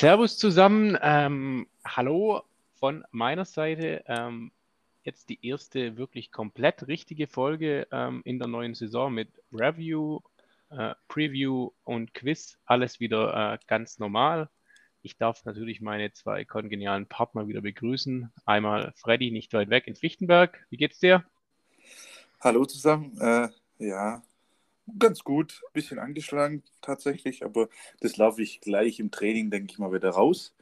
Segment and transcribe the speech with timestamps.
[0.00, 0.96] Servus zusammen.
[1.02, 2.40] Ähm, hallo
[2.76, 4.02] von meiner Seite.
[4.06, 4.50] Ähm,
[5.02, 10.20] jetzt die erste wirklich komplett richtige Folge ähm, in der neuen Saison mit Review,
[10.70, 12.56] äh, Preview und Quiz.
[12.64, 14.48] Alles wieder äh, ganz normal.
[15.02, 18.32] Ich darf natürlich meine zwei kongenialen Partner wieder begrüßen.
[18.46, 20.64] Einmal Freddy, nicht weit weg in Fichtenberg.
[20.70, 21.24] Wie geht's dir?
[22.40, 23.18] Hallo zusammen.
[23.20, 24.22] Äh, ja,
[24.98, 25.62] ganz gut.
[25.72, 27.68] Bisschen angeschlagen tatsächlich, aber
[28.00, 30.54] das laufe ich gleich im Training, denke ich mal, wieder raus.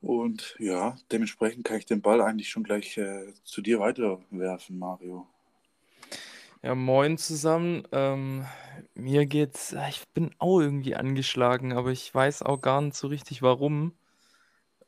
[0.00, 5.26] Und ja, dementsprechend kann ich den Ball eigentlich schon gleich äh, zu dir weiterwerfen, Mario.
[6.62, 7.84] Ja, moin zusammen.
[7.92, 8.46] Ähm,
[8.94, 13.42] mir geht's, ich bin auch irgendwie angeschlagen, aber ich weiß auch gar nicht so richtig
[13.42, 13.96] warum.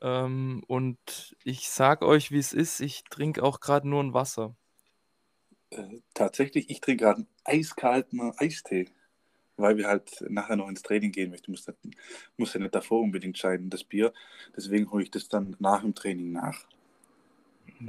[0.01, 4.55] Ähm, und ich sag euch, wie es ist, ich trinke auch gerade nur ein Wasser.
[5.71, 8.87] Äh, tatsächlich, ich trinke gerade einen eiskalten Eistee,
[9.57, 11.51] weil wir halt nachher noch ins Training gehen möchten.
[11.51, 11.71] Muss,
[12.37, 14.13] muss ja nicht davor unbedingt scheiden, das Bier.
[14.55, 16.65] Deswegen hole ich das dann nach dem Training nach.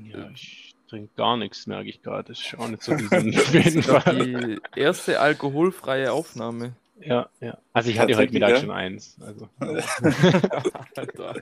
[0.05, 2.29] Ja, ich trinke gar nichts, merke ich gerade.
[2.29, 4.27] Das ist auch nicht so gesund auf jeden Fall.
[4.29, 6.75] Die erste alkoholfreie Aufnahme.
[7.01, 7.57] Ja, ja.
[7.73, 8.57] Also ich hatte heute Mittag ja?
[8.61, 9.17] schon eins.
[9.21, 9.49] Also.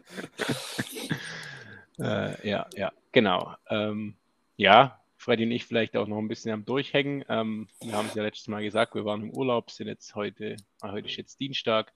[1.99, 3.55] äh, ja, ja, genau.
[3.69, 4.15] Ähm,
[4.57, 7.25] ja, Freddy und ich vielleicht auch noch ein bisschen am Durchhängen.
[7.29, 10.57] Ähm, wir haben es ja letztes Mal gesagt, wir waren im Urlaub, sind jetzt heute,
[10.81, 11.93] ah, heute ist jetzt Dienstag,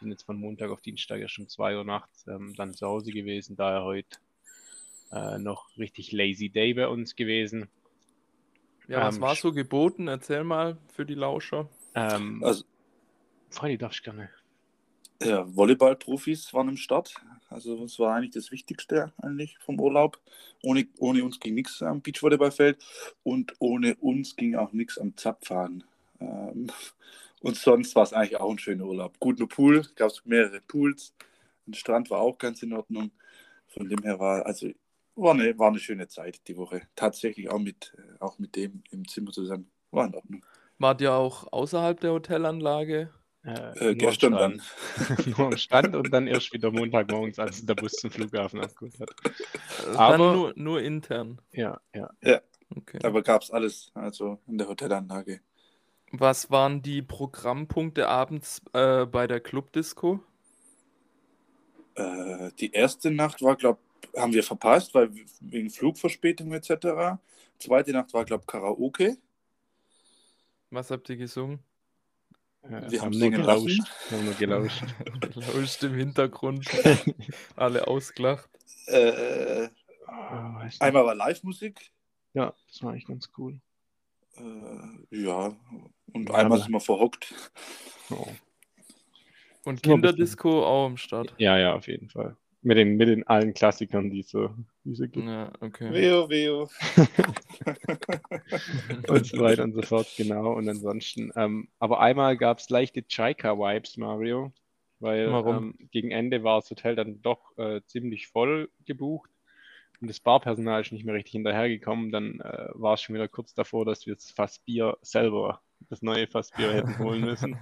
[0.00, 3.10] sind jetzt von Montag auf Dienstag ja schon 2 Uhr nachts ähm, dann zu Hause
[3.10, 4.16] gewesen, daher heute
[5.10, 7.68] äh, noch richtig lazy day bei uns gewesen.
[8.86, 10.06] Ja, was ähm, war so geboten?
[10.06, 11.68] Erzähl mal für die Lauscher.
[11.94, 12.64] Ähm, also,
[13.50, 14.30] Freddy, darfst gerne.
[15.24, 17.14] Ja, Volleyball-Profis waren im Start.
[17.48, 20.18] Also das war eigentlich das Wichtigste eigentlich vom Urlaub.
[20.62, 22.82] Ohne, ohne uns ging nichts am Beachvolleyballfeld
[23.22, 25.84] und ohne uns ging auch nichts am Zapfahren.
[26.20, 26.68] Ähm,
[27.40, 29.18] und sonst war es eigentlich auch ein schöner Urlaub.
[29.20, 31.14] Gut, nur Pool, gab es mehrere Pools.
[31.66, 33.10] Der Strand war auch ganz in Ordnung.
[33.68, 34.68] Von dem her war, also
[35.14, 36.82] war eine, war eine schöne Zeit die Woche.
[36.96, 39.70] Tatsächlich auch mit, äh, auch mit dem im Zimmer zusammen.
[39.90, 40.44] War in Ordnung.
[40.78, 43.10] Wart ihr auch außerhalb der Hotelanlage?
[43.44, 44.62] Äh, äh, gestern dann.
[45.26, 49.10] nur am Stand und dann erst wieder Montagmorgens, als der Bus zum Flughafen abgeholt hat.
[49.78, 51.40] Also aber dann nur, nur intern.
[51.52, 52.10] Ja, ja.
[52.22, 52.40] Ja.
[52.74, 53.00] Okay.
[53.02, 55.40] Aber gab es alles, also in der Hotelanlage.
[56.12, 60.20] Was waren die Programmpunkte abends äh, bei der Clubdisco?
[61.94, 63.80] Äh, die erste Nacht war, glaube
[64.16, 65.10] haben wir verpasst, weil
[65.40, 67.18] wegen Flugverspätung etc.
[67.58, 69.16] Zweite Nacht war, glaube Karaoke.
[70.70, 71.60] Was habt ihr gesungen?
[72.70, 73.82] Ja, wir haben nur gelauscht.
[74.08, 74.84] Wir haben nur gelauscht.
[75.20, 76.66] gelauscht im Hintergrund.
[77.56, 78.48] Alle ausgelacht.
[78.86, 79.68] Äh,
[80.06, 81.92] oh, einmal war Live-Musik.
[82.34, 83.60] Ja, das war eigentlich ganz cool.
[84.36, 85.54] Äh, ja,
[86.12, 87.34] und ja, einmal sind wir verhockt.
[88.10, 88.28] Oh.
[89.64, 91.34] Und Kinderdisco auch am Start.
[91.38, 92.36] Ja, ja, auf jeden Fall.
[92.64, 94.50] Mit den, mit den allen Klassikern, die es so,
[94.84, 95.26] die so gibt.
[95.26, 95.92] Ja, okay.
[95.92, 96.70] Veo, Veo.
[99.08, 100.52] und so weiter und so fort, genau.
[100.52, 104.52] Und ansonsten, ähm, aber einmal gab es leichte Chaika-Vibes, Mario,
[105.00, 109.32] weil ähm, gegen Ende war das Hotel dann doch äh, ziemlich voll gebucht
[110.02, 112.10] und das Barpersonal ist nicht mehr richtig hinterhergekommen.
[112.10, 116.26] Dann äh, war es schon wieder kurz davor, dass wir das Fassbier selber, das neue
[116.26, 117.56] Fassbier hätten holen müssen,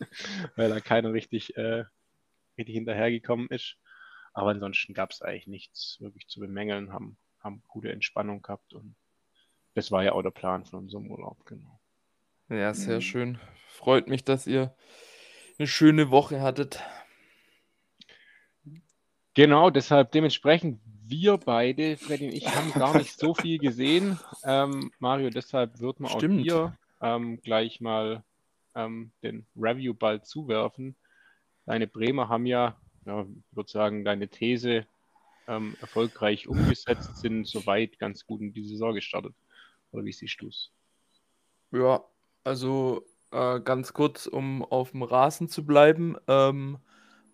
[0.56, 1.84] weil da keiner richtig, äh,
[2.58, 3.76] richtig hinterhergekommen ist.
[4.34, 8.96] Aber ansonsten gab es eigentlich nichts wirklich zu bemängeln, haben, haben gute Entspannung gehabt und
[9.74, 11.80] das war ja auch der Plan von unserem Urlaub, genau.
[12.48, 13.02] Ja, sehr mhm.
[13.02, 13.38] schön.
[13.68, 14.74] Freut mich, dass ihr
[15.58, 16.82] eine schöne Woche hattet.
[19.34, 24.18] Genau, deshalb dementsprechend wir beide, Freddy und ich, haben gar nicht so viel gesehen.
[24.44, 26.40] Ähm, Mario, deshalb wird man Stimmt.
[26.40, 28.24] auch hier ähm, gleich mal
[28.74, 30.96] ähm, den Review bald zuwerfen.
[31.66, 34.86] Deine Bremer haben ja ja, würde sagen, deine These
[35.46, 39.34] ähm, erfolgreich umgesetzt, sind soweit ganz gut in die Saison gestartet.
[39.92, 40.70] Oder wie siehst du es?
[41.70, 42.04] Ja,
[42.44, 46.78] also äh, ganz kurz, um auf dem Rasen zu bleiben, ähm,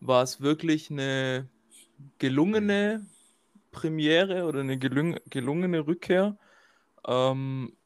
[0.01, 1.49] war es wirklich eine
[2.19, 3.07] gelungene
[3.71, 6.39] Premiere oder eine gelung gelungene Rückkehr.
[7.07, 7.77] Ähm,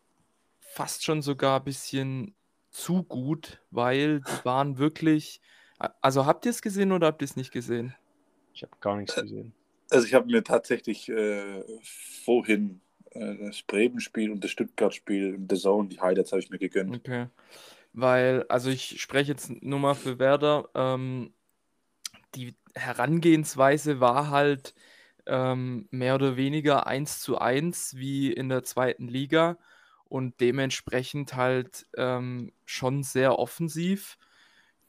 [0.60, 2.34] fast schon sogar ein bisschen
[2.70, 5.40] zu gut, weil die waren wirklich
[5.78, 7.94] also habt ihr es gesehen oder habt ihr es nicht gesehen?
[8.52, 9.52] Ich habe gar nichts gesehen.
[9.90, 11.62] Also ich habe mir tatsächlich äh,
[12.24, 12.80] vorhin
[13.10, 16.96] äh, das Bremen-Spiel und das Stuttgart-Spiel in The Zone, die Highlights habe ich mir gegönnt.
[16.96, 17.26] Okay.
[17.92, 21.32] Weil, also ich spreche jetzt nur mal für Werder, ähm,
[22.34, 24.74] die Herangehensweise war halt
[25.26, 29.58] ähm, mehr oder weniger eins zu eins wie in der zweiten Liga
[30.04, 34.18] und dementsprechend halt ähm, schon sehr offensiv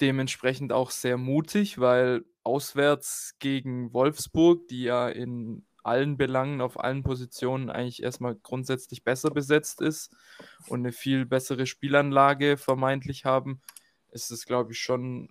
[0.02, 7.04] dementsprechend auch sehr mutig, weil auswärts gegen Wolfsburg, die ja in allen Belangen, auf allen
[7.04, 10.16] Positionen eigentlich erstmal grundsätzlich besser besetzt ist
[10.68, 13.62] und eine viel bessere Spielanlage vermeintlich haben,
[14.12, 15.30] ist es, glaube ich, schon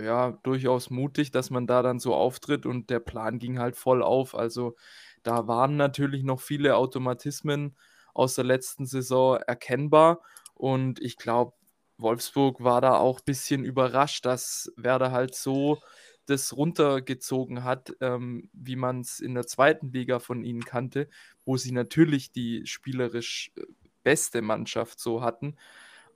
[0.00, 4.02] ja, durchaus mutig, dass man da dann so auftritt und der Plan ging halt voll
[4.02, 4.34] auf.
[4.34, 4.76] Also
[5.22, 7.76] da waren natürlich noch viele Automatismen
[8.14, 10.20] aus der letzten Saison erkennbar
[10.54, 11.54] und ich glaube,
[11.98, 15.80] Wolfsburg war da auch ein bisschen überrascht, dass Werder halt so
[16.26, 21.08] das runtergezogen hat, ähm, wie man es in der zweiten Liga von ihnen kannte,
[21.44, 23.62] wo sie natürlich die spielerisch äh,
[24.02, 25.56] beste Mannschaft so hatten.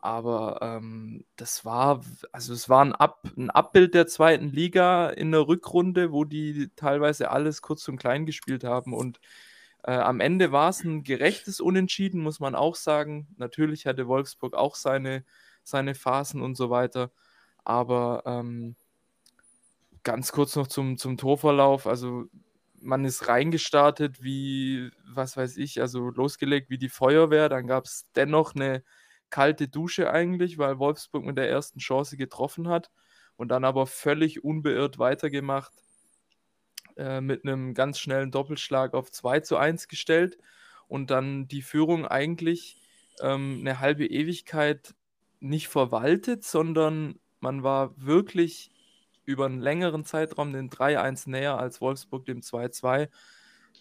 [0.01, 2.03] Aber ähm, das war,
[2.33, 6.71] also es war ein, Ab, ein Abbild der zweiten Liga in der Rückrunde, wo die
[6.77, 8.95] teilweise alles kurz und klein gespielt haben.
[8.95, 9.21] Und
[9.85, 13.29] äh, am Ende war es ein gerechtes Unentschieden, muss man auch sagen.
[13.37, 15.25] Natürlich hatte Wolfsburg auch seine,
[15.63, 17.11] seine Phasen und so weiter.
[17.65, 18.77] Aber ähm,
[20.03, 21.87] ganz kurz noch zum, zum Torverlauf.
[21.87, 22.27] Also
[22.81, 27.49] man ist reingestartet wie, was weiß ich, also losgelegt wie die Feuerwehr.
[27.49, 28.83] Dann gab es dennoch eine
[29.31, 32.91] kalte Dusche eigentlich, weil Wolfsburg mit der ersten Chance getroffen hat
[33.37, 35.73] und dann aber völlig unbeirrt weitergemacht
[36.97, 40.39] äh, mit einem ganz schnellen Doppelschlag auf 2 zu 1 gestellt
[40.89, 42.77] und dann die Führung eigentlich
[43.21, 44.95] ähm, eine halbe Ewigkeit
[45.43, 48.71] nicht verwaltet, sondern man war wirklich
[49.25, 53.09] über einen längeren Zeitraum den 3-1 näher als Wolfsburg dem 2-2.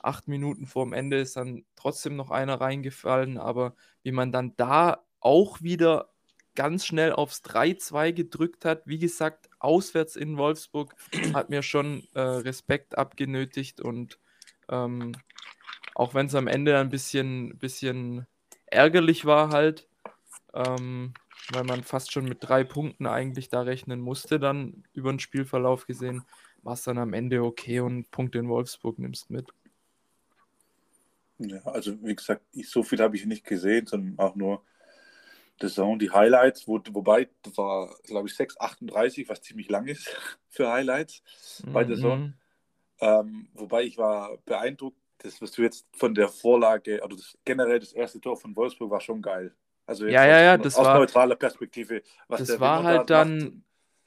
[0.01, 5.03] Acht Minuten vorm Ende ist dann trotzdem noch einer reingefallen, aber wie man dann da
[5.19, 6.09] auch wieder
[6.55, 8.83] ganz schnell aufs 3-2 gedrückt hat.
[8.85, 10.95] Wie gesagt, auswärts in Wolfsburg
[11.33, 14.19] hat mir schon äh, Respekt abgenötigt und
[14.69, 15.13] ähm,
[15.95, 18.25] auch wenn es am Ende ein bisschen, bisschen
[18.65, 19.87] ärgerlich war halt,
[20.53, 21.13] ähm,
[21.51, 25.87] weil man fast schon mit drei Punkten eigentlich da rechnen musste, dann über den Spielverlauf
[25.87, 26.23] gesehen,
[26.63, 29.47] war es dann am Ende okay und Punkte in Wolfsburg nimmst mit.
[31.39, 34.63] Ja, also wie gesagt, ich, so viel habe ich nicht gesehen, sondern auch nur
[35.59, 40.09] The Zone, die Highlights, wo, wobei war, glaube ich, 6,38, was ziemlich lang ist
[40.49, 41.23] für Highlights
[41.65, 41.73] mhm.
[41.73, 42.33] bei The Zone.
[42.99, 47.79] Ähm, wobei ich war beeindruckt, das, was du jetzt von der Vorlage, also das, generell
[47.79, 49.55] das erste Tor von Wolfsburg war schon geil.
[49.91, 52.01] Also ja, ja, ja, das aus war, neutraler Perspektive.
[52.29, 53.53] Was das war halt dann, macht.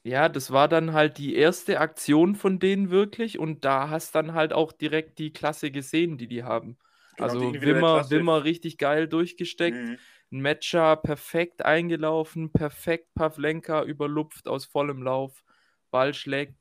[0.03, 4.33] ja, das war dann halt die erste Aktion von denen wirklich und da hast dann
[4.33, 6.79] halt auch direkt die Klasse gesehen, die die haben.
[7.17, 9.77] Genau, also Wimmer, Wimmer richtig geil durchgesteckt.
[9.77, 9.99] Mhm.
[10.33, 15.45] Ein Matcher perfekt eingelaufen, perfekt Pavlenka überlupft aus vollem Lauf.
[15.91, 16.57] Ball schlägt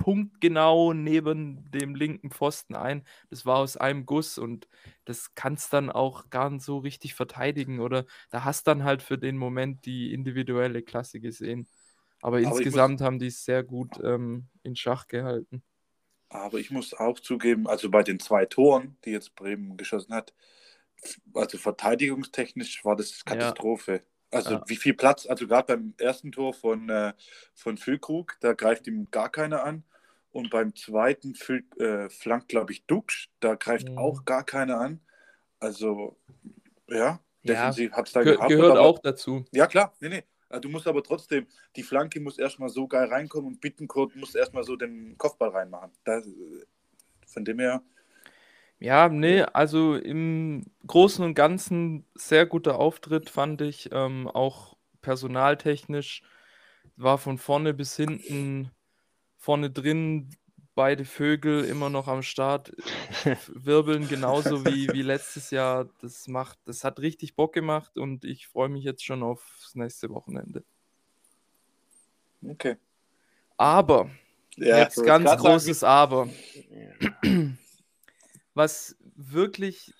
[0.00, 3.04] punktgenau neben dem linken Pfosten ein.
[3.28, 4.66] Das war aus einem Guss und
[5.04, 9.18] das kannst dann auch gar nicht so richtig verteidigen oder da hast dann halt für
[9.18, 11.68] den Moment die individuelle Klasse gesehen.
[12.22, 15.62] Aber, Aber insgesamt muss, haben die es sehr gut ähm, in Schach gehalten.
[16.30, 20.32] Aber ich muss auch zugeben, also bei den zwei Toren, die jetzt Bremen geschossen hat,
[21.34, 23.92] also verteidigungstechnisch war das Katastrophe.
[23.92, 24.38] Ja.
[24.38, 24.64] Also ja.
[24.66, 27.12] wie viel Platz, also gerade beim ersten Tor von, äh,
[27.54, 29.84] von Füllkrug, da greift ihm gar keiner an.
[30.32, 33.98] Und beim zweiten Füll, äh, flankt, glaube ich, Dux, da greift mhm.
[33.98, 35.00] auch gar keiner an.
[35.58, 36.16] Also,
[36.88, 38.48] ja, defensiv ja, hat es da Ge gehabt.
[38.48, 39.44] Gehört aber, auch dazu.
[39.52, 40.24] Ja, klar, nee, nee.
[40.48, 41.46] Also, du musst aber trotzdem,
[41.76, 45.90] die Flanke muss erstmal so geil reinkommen und Bittenkurt muss erstmal so den Kopfball reinmachen.
[46.04, 46.24] Das,
[47.26, 47.82] von dem her,
[48.80, 53.90] ja, nee, also im Großen und Ganzen sehr guter Auftritt, fand ich.
[53.92, 56.22] Ähm, auch personaltechnisch
[56.96, 58.70] war von vorne bis hinten,
[59.40, 60.28] vorne drin
[60.74, 62.72] beide Vögel immer noch am Start,
[63.48, 65.88] wirbeln genauso wie, wie letztes Jahr.
[66.00, 70.10] Das macht, das hat richtig Bock gemacht und ich freue mich jetzt schon aufs nächste
[70.10, 70.62] Wochenende.
[72.46, 72.76] Okay.
[73.56, 74.10] Aber,
[74.56, 76.30] ja, jetzt ganz großes sagen.
[77.22, 77.54] Aber.
[78.54, 79.94] was wirklich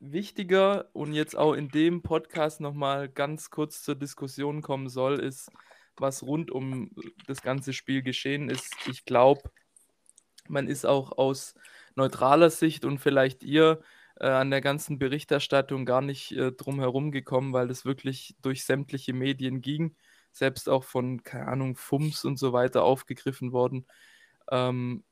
[0.00, 5.50] wichtiger und jetzt auch in dem Podcast nochmal ganz kurz zur Diskussion kommen soll, ist,
[6.00, 6.90] was rund um
[7.26, 8.74] das ganze Spiel geschehen ist.
[8.88, 9.50] Ich glaube,
[10.48, 11.54] man ist auch aus
[11.94, 13.80] neutraler Sicht und vielleicht ihr
[14.20, 18.64] äh, an der ganzen Berichterstattung gar nicht äh, drum herum gekommen, weil das wirklich durch
[18.64, 19.96] sämtliche Medien ging,
[20.32, 23.86] selbst auch von, keine Ahnung, FUMS und so weiter aufgegriffen worden.
[24.50, 25.04] Ähm,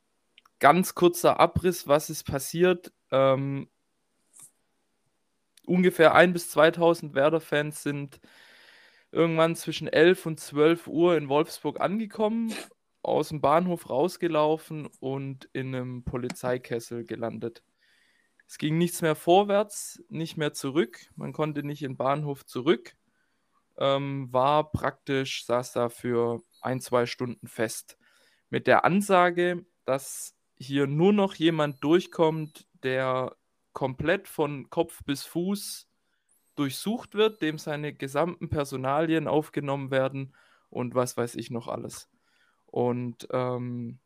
[0.61, 2.93] ganz kurzer Abriss, was ist passiert.
[3.11, 3.69] Ähm,
[5.67, 8.21] ungefähr 1.000 bis 2.000 Werder-Fans sind
[9.15, 12.53] irgendwann zwischen 11 und 12 Uhr in Wolfsburg angekommen,
[13.03, 17.63] aus dem Bahnhof rausgelaufen und in einem Polizeikessel gelandet.
[18.47, 21.07] Es ging nichts mehr vorwärts, nicht mehr zurück.
[21.17, 22.95] Man konnte nicht in den Bahnhof zurück.
[23.77, 27.97] Ähm, war praktisch, saß da für ein, zwei Stunden fest
[28.51, 33.35] mit der Ansage, dass hier nur noch jemand durchkommt, der
[33.73, 35.89] komplett von Kopf bis Fuß
[36.55, 40.35] durchsucht wird, dem seine gesamten Personalien aufgenommen werden
[40.71, 42.09] und was weiß ich noch alles.
[42.67, 43.99] Und ähm,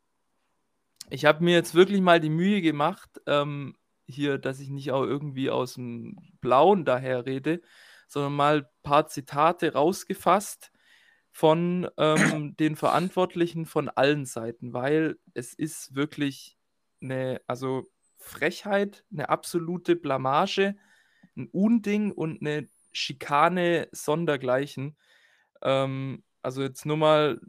[1.11, 3.77] ich habe mir jetzt wirklich mal die Mühe gemacht, ähm,
[4.07, 7.61] hier, dass ich nicht auch irgendwie aus dem Blauen daher rede,
[8.09, 10.73] sondern mal ein paar Zitate rausgefasst
[11.31, 16.59] von ähm, den Verantwortlichen von allen Seiten, weil es ist wirklich
[17.01, 17.85] eine, also
[18.19, 20.77] Frechheit, eine absolute Blamage,
[21.39, 24.97] ein Unding und eine Schikane sondergleichen.
[25.63, 27.41] Ähm, also jetzt nur mal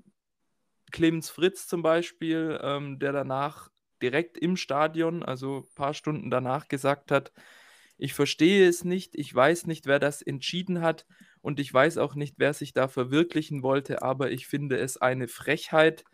[0.92, 3.70] Clemens Fritz zum Beispiel, ähm, der danach
[4.02, 7.32] direkt im Stadion, also ein paar Stunden danach gesagt hat,
[7.98, 11.06] ich verstehe es nicht, ich weiß nicht, wer das entschieden hat
[11.42, 15.28] und ich weiß auch nicht, wer sich da verwirklichen wollte, aber ich finde es eine
[15.28, 16.06] Frechheit.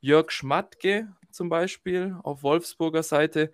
[0.00, 3.52] Jörg Schmatke zum Beispiel auf Wolfsburger Seite,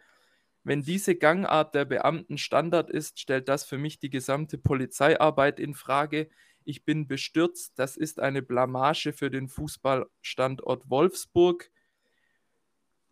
[0.62, 5.75] wenn diese Gangart der Beamten Standard ist, stellt das für mich die gesamte Polizeiarbeit in
[5.75, 6.29] Frage.
[6.64, 11.71] Ich bin bestürzt, das ist eine Blamage für den Fußballstandort Wolfsburg.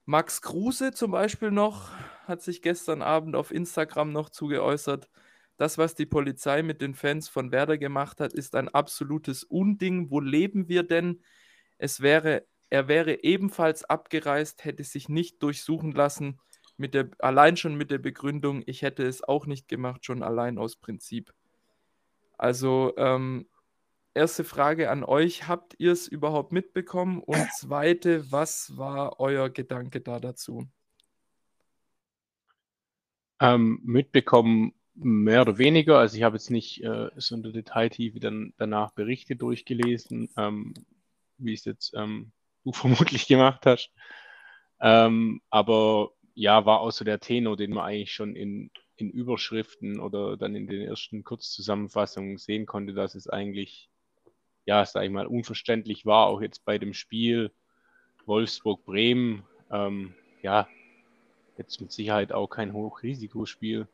[0.05, 1.91] Max Kruse zum Beispiel noch
[2.25, 5.09] hat sich gestern Abend auf Instagram noch zugeäußert.
[5.57, 10.11] Das, was die Polizei mit den Fans von Werder gemacht hat, ist ein absolutes Unding.
[10.11, 11.23] Wo leben wir denn?
[11.79, 16.39] Es wäre, er wäre ebenfalls abgereist, hätte sich nicht durchsuchen lassen,
[16.79, 20.59] mit der, allein schon mit der Begründung, ich hätte es auch nicht gemacht, schon allein
[20.59, 21.35] aus Prinzip.
[22.39, 23.47] Also ähm,
[24.15, 27.21] erste Frage an euch, habt ihr es überhaupt mitbekommen?
[27.21, 30.69] Und zweite, was war euer Gedanke da dazu?
[33.41, 35.99] Ähm, mitbekommen mehr oder weniger.
[35.99, 40.75] Also ich habe jetzt nicht äh, so in der Detailtiefe dann danach Berichte durchgelesen, ähm,
[41.39, 42.33] wie es jetzt ähm,
[42.65, 43.93] du vermutlich gemacht hast.
[44.81, 50.01] Ähm, aber ja, war auch so der Tenor, den man eigentlich schon in, in Überschriften
[50.01, 53.89] oder dann in den ersten Kurzzusammenfassungen sehen konnte, dass es eigentlich
[54.69, 57.51] ja, sag ich mal, unverständlich war, auch jetzt bei dem Spiel
[58.27, 59.43] Wolfsburg-Bremen.
[59.71, 60.69] Ähm, ja,
[61.57, 63.89] jetzt mit Sicherheit auch kein Hochrisikospiel.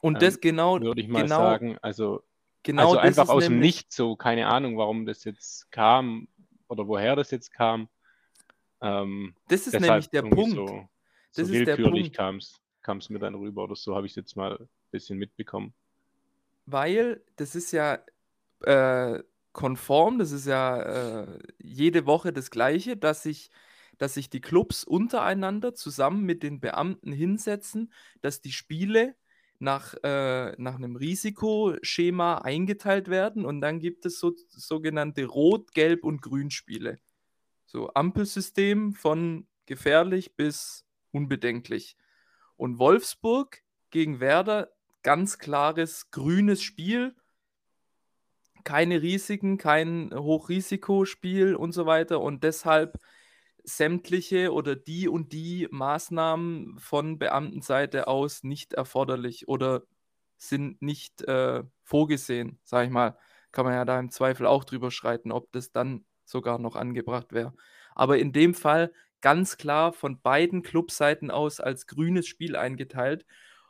[0.00, 1.76] Und das ähm, genau, würde ich mal genau, sagen.
[1.82, 2.22] Also,
[2.62, 6.28] genau also einfach aus dem Nichts so, keine Ahnung, warum das jetzt kam
[6.68, 7.90] oder woher das jetzt kam.
[8.80, 10.56] Ähm, das ist nämlich der Punkt.
[10.56, 10.88] So,
[11.36, 14.68] so das willkürlich kam es mir dann rüber oder so, habe ich jetzt mal ein
[14.90, 15.74] bisschen mitbekommen.
[16.66, 17.98] Weil das ist ja
[18.62, 20.82] äh, konform, das ist ja
[21.22, 23.50] äh, jede Woche das Gleiche, dass sich,
[23.98, 29.16] dass sich die Clubs untereinander zusammen mit den Beamten hinsetzen, dass die Spiele
[29.58, 36.04] nach, äh, nach einem Risikoschema eingeteilt werden und dann gibt es so, sogenannte Rot-, Gelb-
[36.04, 36.98] und Grünspiele.
[37.64, 41.96] So Ampelsystem von gefährlich bis unbedenklich.
[42.56, 44.70] Und Wolfsburg gegen Werder,
[45.02, 47.14] ganz klares grünes Spiel
[48.66, 52.98] keine Risiken, kein Hochrisikospiel und so weiter und deshalb
[53.62, 59.84] sämtliche oder die und die Maßnahmen von Beamtenseite aus nicht erforderlich oder
[60.36, 63.16] sind nicht äh, vorgesehen, sage ich mal.
[63.52, 67.32] Kann man ja da im Zweifel auch drüber schreiten, ob das dann sogar noch angebracht
[67.32, 67.54] wäre.
[67.94, 73.24] Aber in dem Fall ganz klar von beiden Clubseiten aus als grünes Spiel eingeteilt.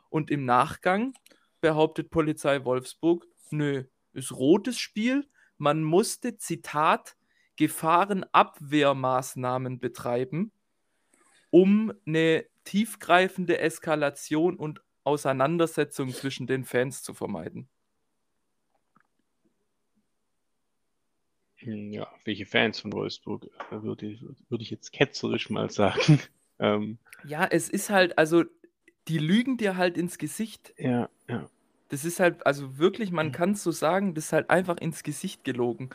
[0.09, 1.13] Und im Nachgang
[1.61, 5.27] behauptet Polizei Wolfsburg, nö, ist rotes Spiel.
[5.57, 7.17] Man musste, Zitat,
[7.55, 10.51] Gefahrenabwehrmaßnahmen betreiben,
[11.49, 17.69] um eine tiefgreifende Eskalation und Auseinandersetzung zwischen den Fans zu vermeiden.
[21.67, 24.17] Ja, welche Fans von Wolfsburg, würde,
[24.49, 26.19] würde ich jetzt ketzerisch mal sagen.
[26.59, 28.43] ähm, ja, es ist halt, also,
[29.07, 30.73] die lügen dir halt ins Gesicht.
[30.77, 31.49] Ja, ja.
[31.89, 33.31] Das ist halt, also wirklich, man mhm.
[33.31, 35.89] kann es so sagen, das ist halt einfach ins Gesicht gelogen.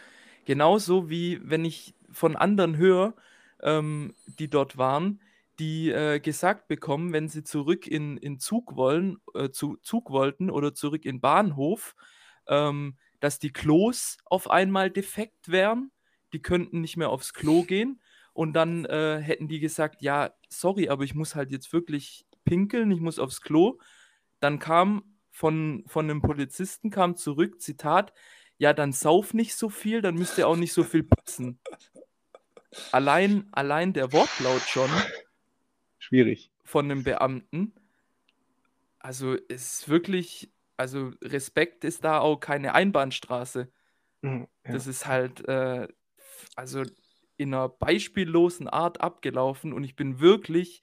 [0.44, 3.14] Genauso wie wenn ich von anderen höre,
[3.62, 5.20] ähm, die dort waren,
[5.58, 10.50] die äh, gesagt bekommen, wenn sie zurück in, in Zug wollen, äh, zu Zug wollten
[10.50, 11.94] oder zurück in Bahnhof,
[12.48, 15.92] ähm, dass die Klos auf einmal defekt wären,
[16.32, 18.02] die könnten nicht mehr aufs Klo gehen
[18.32, 22.90] und dann äh, hätten die gesagt, ja, sorry, aber ich muss halt jetzt wirklich pinkeln,
[22.90, 23.78] ich muss aufs Klo.
[24.40, 28.12] Dann kam von, von einem Polizisten kam zurück, Zitat,
[28.58, 31.60] ja, dann sauf nicht so viel, dann müsst ihr auch nicht so viel putzen.
[32.90, 34.90] Allein, allein der Wortlaut schon.
[35.98, 36.50] Schwierig.
[36.64, 37.72] Von einem Beamten.
[38.98, 40.50] Also es ist wirklich,
[40.82, 43.70] also Respekt ist da auch keine Einbahnstraße.
[44.22, 44.72] Mhm, ja.
[44.72, 45.86] Das ist halt, äh,
[46.56, 46.82] also
[47.36, 50.82] in einer beispiellosen Art abgelaufen und ich bin wirklich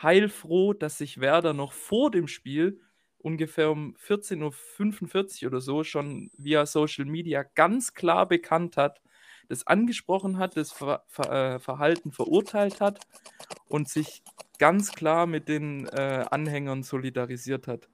[0.00, 2.80] heilfroh, dass sich Werder noch vor dem Spiel
[3.18, 9.00] ungefähr um 14.45 Uhr oder so schon via Social Media ganz klar bekannt hat,
[9.48, 13.00] das angesprochen hat, das Ver Ver äh, Verhalten verurteilt hat
[13.68, 14.24] und sich
[14.58, 17.88] ganz klar mit den äh, Anhängern solidarisiert hat.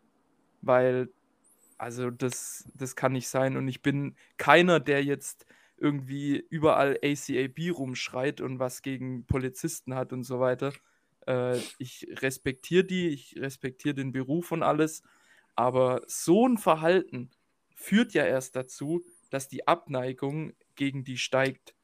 [0.61, 1.11] Weil,
[1.79, 3.57] also das, das kann nicht sein.
[3.57, 10.13] Und ich bin keiner, der jetzt irgendwie überall ACAB rumschreit und was gegen Polizisten hat
[10.13, 10.73] und so weiter.
[11.27, 15.03] Äh, ich respektiere die, ich respektiere den Beruf und alles.
[15.55, 17.31] Aber so ein Verhalten
[17.75, 21.75] führt ja erst dazu, dass die Abneigung gegen die steigt.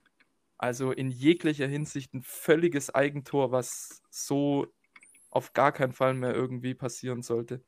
[0.59, 4.67] Also in jeglicher Hinsicht ein völliges Eigentor, was so
[5.31, 7.63] auf gar keinen Fall mehr irgendwie passieren sollte.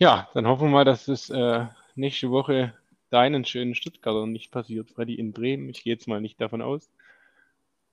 [0.00, 2.72] Ja, dann hoffen wir mal, dass es äh, nächste Woche
[3.10, 5.68] deinen schönen Stuttgarter nicht passiert, Freddy in Bremen.
[5.68, 6.90] Ich gehe jetzt mal nicht davon aus.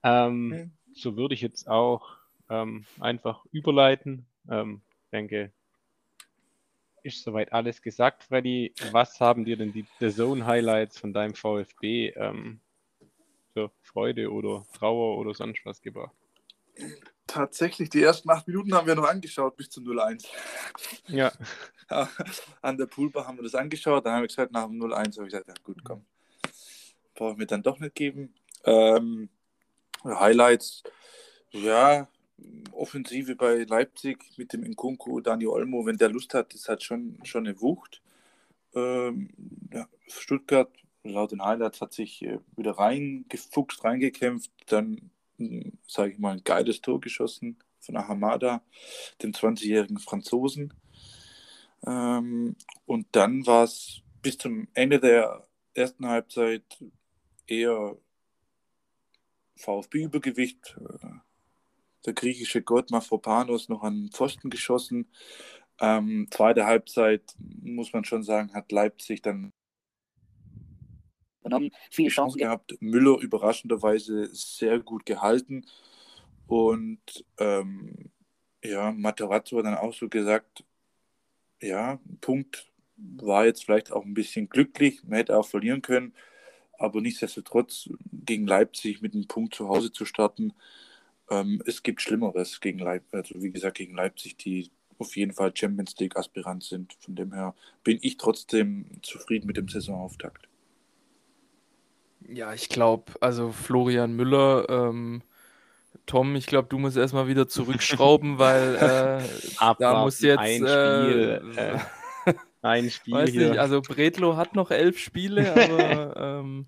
[0.04, 0.70] Ähm, okay.
[0.94, 2.16] So würde ich jetzt auch
[2.50, 4.26] ähm, einfach überleiten.
[4.50, 4.80] Ähm,
[5.12, 5.52] denke,
[7.04, 8.74] ist soweit alles gesagt, Freddy.
[8.92, 12.62] Was haben dir denn die The Zone Highlights von deinem VfB ähm,
[13.52, 16.16] für Freude oder Trauer oder sonst was gebracht?
[17.28, 20.26] Tatsächlich, die ersten acht Minuten haben wir noch angeschaut bis zu 0-1.
[21.08, 21.32] Ja.
[22.62, 25.28] An der Poolbar haben wir das angeschaut, dann haben wir gesagt, nach dem 0-1 habe
[25.28, 26.06] ich gesagt, ja gut, komm.
[27.16, 28.34] Brauche ich mir dann doch nicht geben.
[28.66, 29.30] Ähm,
[30.04, 30.84] Highlights,
[31.52, 32.08] ja,
[32.72, 37.20] Offensive bei Leipzig mit dem Nkunku, Dani Olmo, wenn der Lust hat, ist halt schon,
[37.24, 38.02] schon eine Wucht.
[38.76, 39.30] Ähm,
[39.74, 40.70] ja, Stuttgart,
[41.04, 45.10] laut den Highlights, hat sich äh, wieder reingefuchst, reingekämpft, dann,
[45.88, 48.62] sage ich mal, ein geiles Tor geschossen von Ahamada,
[49.22, 50.74] dem 20-jährigen Franzosen.
[51.86, 56.64] Ähm, und dann war es bis zum Ende der ersten Halbzeit
[57.46, 57.98] eher
[59.56, 60.78] VfB-Übergewicht.
[61.02, 61.08] Äh,
[62.06, 65.08] der griechische Gott Mafropanos noch an Pfosten geschossen.
[65.80, 69.54] Ähm, zweite Halbzeit, muss man schon sagen, hat Leipzig dann
[71.90, 72.76] viele Chancen gehabt.
[72.80, 75.66] Müller überraschenderweise sehr gut gehalten.
[76.48, 78.10] Und ähm,
[78.64, 80.64] ja, Materazzo hat dann auch so gesagt,
[81.62, 86.14] ja, Punkt war jetzt vielleicht auch ein bisschen glücklich, man hätte auch verlieren können,
[86.80, 90.54] aber nichtsdestotrotz gegen Leipzig mit einem Punkt zu Hause zu starten,
[91.30, 95.56] ähm, es gibt Schlimmeres gegen Leipzig, also wie gesagt gegen Leipzig, die auf jeden Fall
[95.56, 96.96] Champions League Aspirant sind.
[97.00, 100.48] Von dem her bin ich trotzdem zufrieden mit dem Saisonauftakt.
[102.22, 105.22] Ja, ich glaube, also Florian Müller, ähm,
[106.06, 111.54] Tom, ich glaube, du musst erstmal wieder zurückschrauben, weil äh, da muss jetzt ein Spiel,
[111.56, 111.80] äh, äh,
[112.62, 113.50] ein Spiel weiß hier.
[113.50, 116.68] Nicht, also Bredlo hat noch elf Spiele, aber ähm,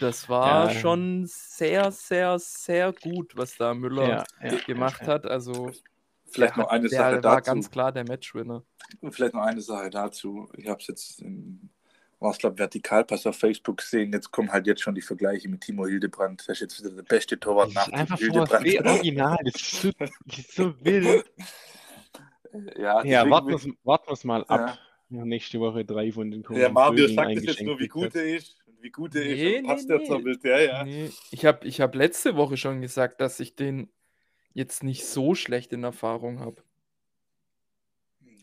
[0.00, 0.78] das war ja.
[0.78, 5.26] schon sehr, sehr, sehr gut, was da Müller ja, ja, gemacht hat.
[5.26, 5.70] Also
[6.26, 7.34] vielleicht noch eine Sache der dazu.
[7.34, 8.62] war ganz klar der Matchwinner.
[9.00, 10.50] Und vielleicht noch eine Sache dazu.
[10.56, 11.70] Ich habe es jetzt in
[12.18, 14.12] war es, glaube Vertikalpass auf Facebook gesehen.
[14.12, 16.40] Jetzt kommen halt jetzt schon die Vergleiche mit Timo Hildebrand.
[16.40, 18.86] Das ist jetzt wieder der beste Torwart nach einfach Hildebrand.
[18.86, 21.24] Original, das ist so, das ist so wild.
[22.78, 24.78] Ja, ja warten wir es mal ab.
[25.10, 25.24] Ja.
[25.26, 26.62] nächste Woche drei von den Kunden.
[26.62, 29.62] Ja, Mario sagt das jetzt nur, wie gut er ist wie gut er nee, ist.
[29.62, 30.36] Nee, passt nee, der nee.
[30.36, 30.84] der, ja.
[30.84, 31.10] Nee.
[31.30, 33.90] Ich habe ich hab letzte Woche schon gesagt, dass ich den
[34.54, 36.62] jetzt nicht so schlecht in Erfahrung habe.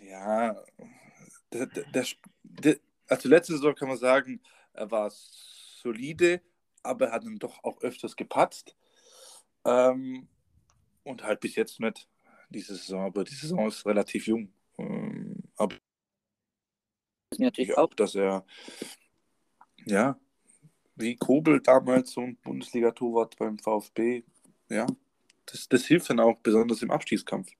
[0.02, 0.62] Ja,
[1.52, 2.06] der, der,
[2.44, 4.42] der, also letzte Saison kann man sagen,
[4.74, 6.42] er war solide,
[6.82, 8.76] aber er hat dann doch auch öfters gepatzt.
[9.66, 10.28] Ähm,
[11.04, 12.08] und halt bis jetzt nicht
[12.50, 14.54] diese Saison, aber die Saison ist relativ jung.
[14.78, 15.76] Ähm, aber
[17.38, 18.46] natürlich auch, dass er
[19.86, 20.20] ja
[20.96, 24.24] wie Kobel damals so ein Bundesliga-Torwart beim VfB,
[24.70, 24.86] ja,
[25.46, 27.52] das, das hilft dann auch besonders im Abstiegskampf.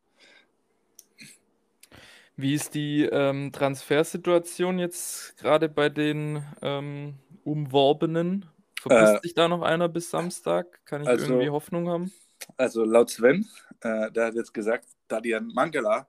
[2.36, 8.46] Wie ist die ähm, Transfersituation jetzt gerade bei den ähm, Umworbenen?
[8.82, 10.84] Verpisst äh, sich da noch einer bis Samstag?
[10.86, 12.12] Kann ich also, irgendwie Hoffnung haben?
[12.58, 13.48] Also laut Sven,
[13.82, 16.08] äh, der hat jetzt gesagt, da die an Mangala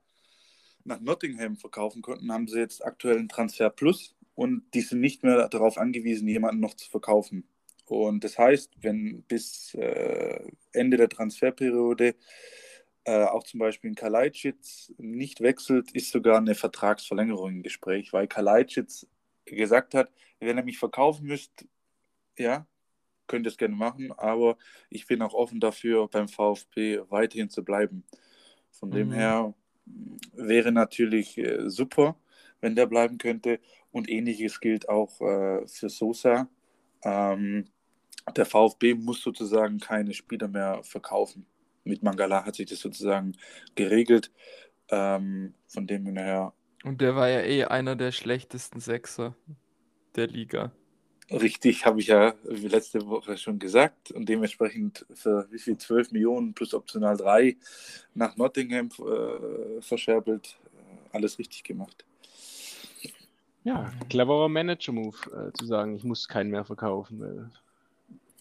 [0.84, 5.22] nach Nottingham verkaufen konnten, haben sie jetzt aktuell einen Transfer Plus und die sind nicht
[5.22, 7.46] mehr darauf angewiesen, jemanden noch zu verkaufen.
[7.86, 10.40] Und das heißt, wenn bis äh,
[10.72, 12.14] Ende der Transferperiode
[13.04, 14.56] äh, auch zum Beispiel ein Kalajdzic
[14.98, 19.06] nicht wechselt, ist sogar eine Vertragsverlängerung im Gespräch, weil Kalajdzic
[19.44, 21.66] gesagt hat, wenn er mich verkaufen müsst,
[22.38, 22.66] ja,
[23.26, 24.56] könnt ihr es gerne machen, aber
[24.90, 28.04] ich bin auch offen dafür, beim VfB weiterhin zu bleiben.
[28.70, 28.94] Von mhm.
[28.94, 29.54] dem her
[30.32, 32.16] wäre natürlich äh, super,
[32.60, 33.60] wenn der bleiben könnte.
[33.90, 36.48] Und ähnliches gilt auch äh, für Sosa.
[37.02, 37.66] Ähm,
[38.36, 41.46] der VfB muss sozusagen keine Spieler mehr verkaufen.
[41.84, 43.36] Mit Mangala hat sich das sozusagen
[43.74, 44.30] geregelt.
[44.88, 46.52] Ähm, von dem her.
[46.84, 49.34] Und der war ja eh einer der schlechtesten Sechser
[50.16, 50.72] der Liga.
[51.30, 54.10] Richtig, habe ich ja letzte Woche schon gesagt.
[54.10, 55.78] Und dementsprechend für wie viel?
[55.78, 57.56] 12 Millionen plus optional 3
[58.14, 60.58] nach Nottingham äh, verscherbelt.
[60.64, 62.04] Äh, alles richtig gemacht.
[63.64, 65.16] Ja, cleverer Manager-Move,
[65.48, 67.20] äh, zu sagen, ich muss keinen mehr verkaufen.
[67.20, 67.50] Weil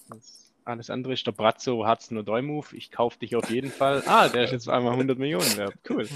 [0.09, 2.67] das alles andere ist der Brazzo, hat's nur Move.
[2.75, 4.03] Ich kaufe dich auf jeden Fall.
[4.05, 5.75] Ah, der ist jetzt einmal 100 Millionen wert.
[5.89, 6.07] Cool.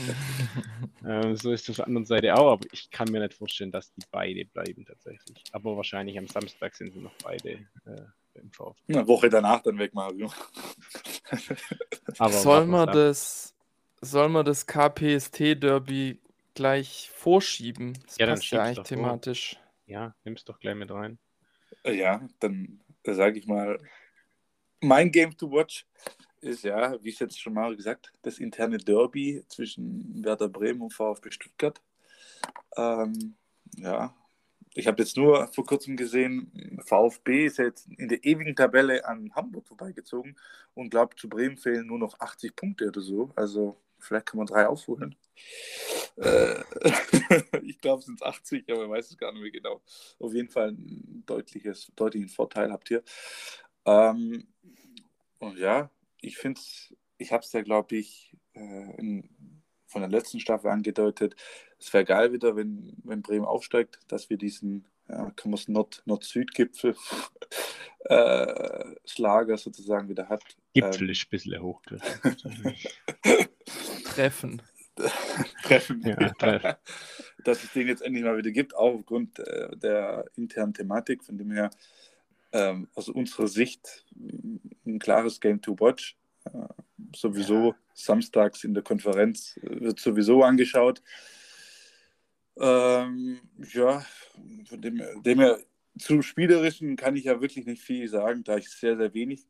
[1.05, 3.71] ähm, so ist es auf der anderen Seite auch, aber ich kann mir nicht vorstellen,
[3.71, 5.43] dass die beide bleiben tatsächlich.
[5.51, 8.01] Aber wahrscheinlich am Samstag sind sie noch beide äh,
[8.35, 8.93] im VfB.
[8.93, 10.31] Eine Woche danach dann weg, Mario.
[12.17, 13.55] aber soll man das,
[14.01, 16.19] soll man das KPST-Derby
[16.53, 17.97] gleich vorschieben?
[18.05, 19.53] Das ja, passt dann ja eigentlich thematisch.
[19.53, 19.93] Vor.
[19.93, 21.17] Ja, nimm's doch gleich mit rein.
[21.85, 23.79] Ja, dann sage ich mal,
[24.81, 25.85] mein Game to Watch
[26.41, 30.93] ist ja, wie ich jetzt schon mal gesagt, das interne Derby zwischen Werder Bremen und
[30.93, 31.81] VfB Stuttgart.
[32.75, 33.35] Ähm,
[33.75, 34.15] ja,
[34.73, 39.33] ich habe jetzt nur vor kurzem gesehen, VfB ist jetzt in der ewigen Tabelle an
[39.33, 40.37] Hamburg vorbeigezogen
[40.75, 43.31] und glaubt, zu Bremen fehlen nur noch 80 Punkte oder so.
[43.35, 45.15] Also vielleicht kann man drei aufholen.
[46.17, 46.63] Äh,
[47.63, 49.81] ich glaube, es sind 80, aber ich weiß es gar nicht mehr genau.
[50.19, 53.03] Auf jeden Fall ein deutliches, deutlichen Vorteil habt ihr.
[53.87, 54.45] Ähm,
[55.39, 55.89] und ja,
[56.21, 59.29] ich finde es, ich habe es ja, glaube ich, äh, in,
[59.87, 61.35] von der letzten Staffel angedeutet.
[61.79, 65.67] Es wäre geil wieder, wenn, wenn Bremen aufsteigt, dass wir diesen ja, kann man es
[65.69, 66.95] Nord-Süd-Gipfel
[68.05, 70.43] äh, Schlager sozusagen wieder hat.
[70.73, 71.81] Gipfel ähm, ist ein bisschen hoch.
[74.03, 74.61] Treffen.
[75.63, 76.01] treffen.
[76.01, 76.73] Ja, treffen.
[77.43, 81.37] Dass es den jetzt endlich mal wieder gibt, auch aufgrund äh, der internen Thematik, von
[81.37, 81.69] dem her
[82.51, 84.05] ähm, aus unserer Sicht
[84.85, 86.17] ein klares Game to Watch.
[86.45, 86.67] Äh,
[87.15, 87.75] sowieso ja.
[87.93, 91.01] samstags in der Konferenz äh, wird sowieso angeschaut.
[92.59, 93.39] Ähm,
[93.73, 94.05] ja,
[94.65, 95.59] von dem, dem her,
[95.99, 99.45] zum Spielerischen kann ich ja wirklich nicht viel sagen, da ich sehr, sehr wenig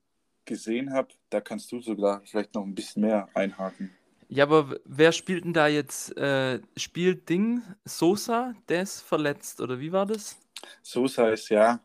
[0.45, 1.09] gesehen habe.
[1.29, 3.91] Da kannst du sogar vielleicht noch ein bisschen mehr einhaken.
[4.29, 6.15] Ja, aber wer spielt denn da jetzt?
[6.17, 10.37] Äh, spielt Ding Sosa, der ist verletzt, oder wie war das?
[10.81, 11.79] Sosa ist ja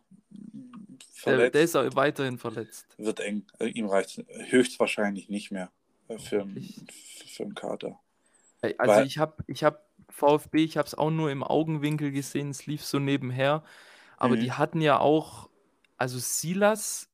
[1.12, 1.42] verletzt.
[1.42, 2.86] Der, der ist auch weiterhin verletzt.
[2.98, 3.46] Wird eng.
[3.58, 5.70] Äh, ihm reicht höchstwahrscheinlich nicht mehr
[6.08, 6.46] äh, für,
[7.26, 7.98] für einen Kater.
[8.78, 12.50] Also Weil, ich habe ich hab VfB, ich habe es auch nur im Augenwinkel gesehen,
[12.50, 13.64] es lief so nebenher.
[14.16, 14.40] Aber mhm.
[14.40, 15.48] die hatten ja auch,
[15.96, 17.08] also Silas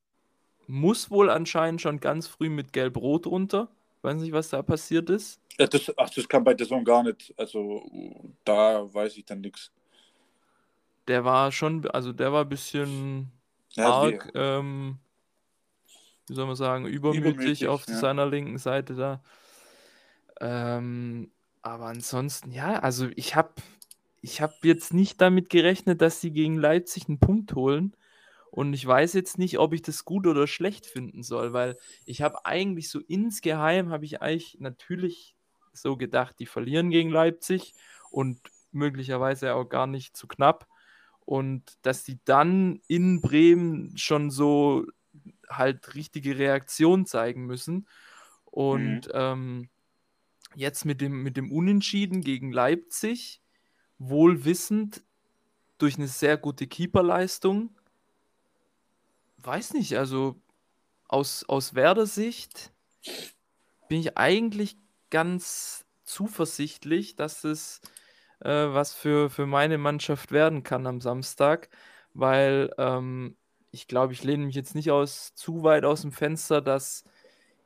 [0.67, 3.69] muss wohl anscheinend schon ganz früh mit Gelb-Rot runter.
[4.03, 5.41] Weiß nicht, was da passiert ist.
[5.59, 7.35] Ja, das, ach, das kam bei der Saison gar nicht.
[7.37, 7.83] Also
[8.45, 9.73] da weiß ich dann nichts.
[11.09, 13.33] Der war schon, also der war ein bisschen
[13.79, 14.99] ja, arg, ähm,
[16.27, 17.97] wie soll man sagen, übermütig, übermütig auf ja.
[17.97, 19.23] seiner linken Seite da.
[20.41, 21.31] Ähm,
[21.63, 23.55] aber ansonsten, ja, also ich habe
[24.21, 27.95] ich hab jetzt nicht damit gerechnet, dass sie gegen Leipzig einen Punkt holen.
[28.51, 32.23] Und ich weiß jetzt nicht, ob ich das gut oder schlecht finden soll, weil ich
[32.23, 35.37] habe eigentlich so insgeheim, habe ich eigentlich natürlich
[35.73, 37.75] so gedacht, die verlieren gegen Leipzig
[38.11, 38.41] und
[38.73, 40.67] möglicherweise auch gar nicht zu knapp.
[41.29, 44.87] Und dass die dann in Bremen schon so
[45.47, 47.87] halt richtige Reaktion zeigen müssen.
[48.47, 49.13] Und mhm.
[49.13, 49.69] ähm,
[50.55, 53.43] jetzt mit dem, mit dem Unentschieden gegen Leipzig,
[53.99, 55.03] wohl wissend
[55.77, 57.77] durch eine sehr gute Keeperleistung,
[59.37, 60.41] weiß nicht, also
[61.09, 62.73] aus, aus Werder-Sicht
[63.91, 64.79] bin ich eigentlich
[65.11, 67.83] ganz zuversichtlich, dass es
[68.41, 71.69] äh, was für, für meine Mannschaft werden kann am Samstag,
[72.15, 73.37] weil ähm,
[73.71, 77.05] ich glaube, ich lehne mich jetzt nicht aus, zu weit aus dem Fenster, dass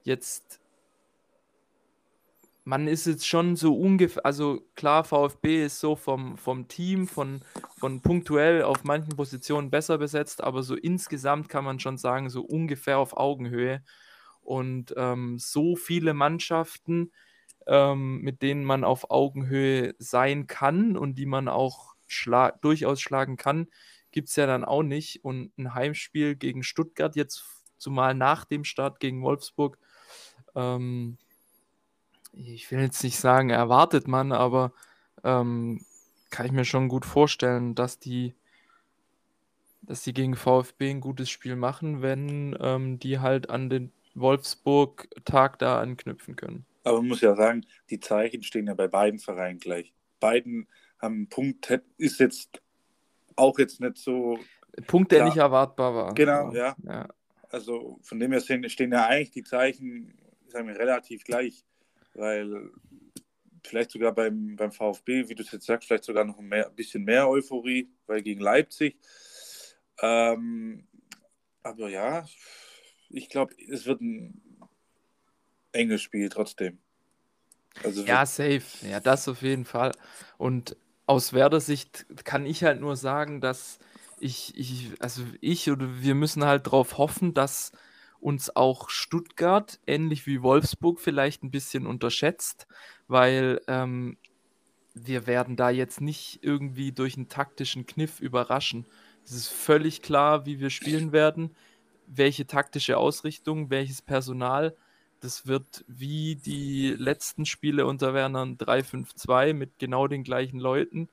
[0.05, 0.63] jetzt
[2.65, 7.41] man ist jetzt schon so ungefähr, also klar, VfB ist so vom, vom Team, von,
[7.79, 12.43] von punktuell auf manchen Positionen besser besetzt, aber so insgesamt kann man schon sagen, so
[12.43, 13.83] ungefähr auf Augenhöhe.
[14.43, 17.13] Und ähm, so viele Mannschaften,
[17.67, 23.37] ähm, mit denen man auf Augenhöhe sein kann und die man auch schla durchaus schlagen
[23.37, 23.69] kann,
[24.11, 25.25] gibt es ja dann auch nicht.
[25.25, 27.45] Und ein Heimspiel gegen Stuttgart, jetzt
[27.79, 29.79] zumal nach dem Start gegen Wolfsburg,
[30.55, 31.19] ähm,
[32.33, 34.73] ich will jetzt nicht sagen, erwartet man, aber
[35.23, 35.85] ähm,
[36.31, 38.35] kann ich mir schon gut vorstellen, dass die,
[39.83, 45.59] dass die gegen VfB ein gutes Spiel machen, wenn ähm, die halt an den Wolfsburg-Tag
[45.59, 46.65] da anknüpfen können.
[46.85, 49.95] Aber man muss ja sagen, die Zeichen stehen ja bei beiden Vereinen gleich.
[50.21, 50.69] Beiden
[50.99, 52.63] am Punkt ist jetzt
[53.37, 54.39] auch jetzt nicht so.
[54.87, 55.29] Punkt, der klar.
[55.29, 56.15] nicht erwartbar war.
[56.15, 56.75] Genau, ja.
[56.85, 57.09] ja.
[57.51, 60.15] Also von dem her stehen ja eigentlich die Zeichen,
[60.49, 61.65] sagen wir, relativ gleich,
[62.15, 62.71] weil
[63.65, 66.75] vielleicht sogar beim, beim VfB, wie du es jetzt sagst, vielleicht sogar noch mehr, ein
[66.75, 68.99] bisschen mehr Euphorie, weil gegen Leipzig.
[70.01, 70.87] Ähm,
[71.63, 72.27] aber ja,
[73.11, 74.52] ich glaube, es wird ein
[75.73, 76.79] enges Spiel trotzdem.
[77.83, 78.63] Also ja, safe.
[78.89, 79.93] Ja, das auf jeden Fall.
[80.39, 83.79] Und aus Werder-Sicht kann ich halt nur sagen, dass
[84.21, 87.73] ich, ich, also ich oder wir müssen halt darauf hoffen, dass
[88.21, 92.69] uns auch Stuttgart, ähnlich wie Wolfsburg, vielleicht ein bisschen unterschätzt,
[93.09, 94.17] weil ähm,
[94.95, 98.87] wir werden da jetzt nicht irgendwie durch einen taktischen Kniff überraschen.
[99.25, 101.57] Es ist völlig klar, wie wir spielen werden,
[102.07, 104.77] welche taktische Ausrichtung, welches Personal.
[105.23, 111.09] Das wird wie die letzten Spiele unter Werner 3-5-2 mit genau den gleichen Leuten.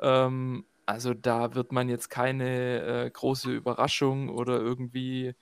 [0.00, 5.34] Ähm, also da wird man jetzt keine äh, große Überraschung oder irgendwie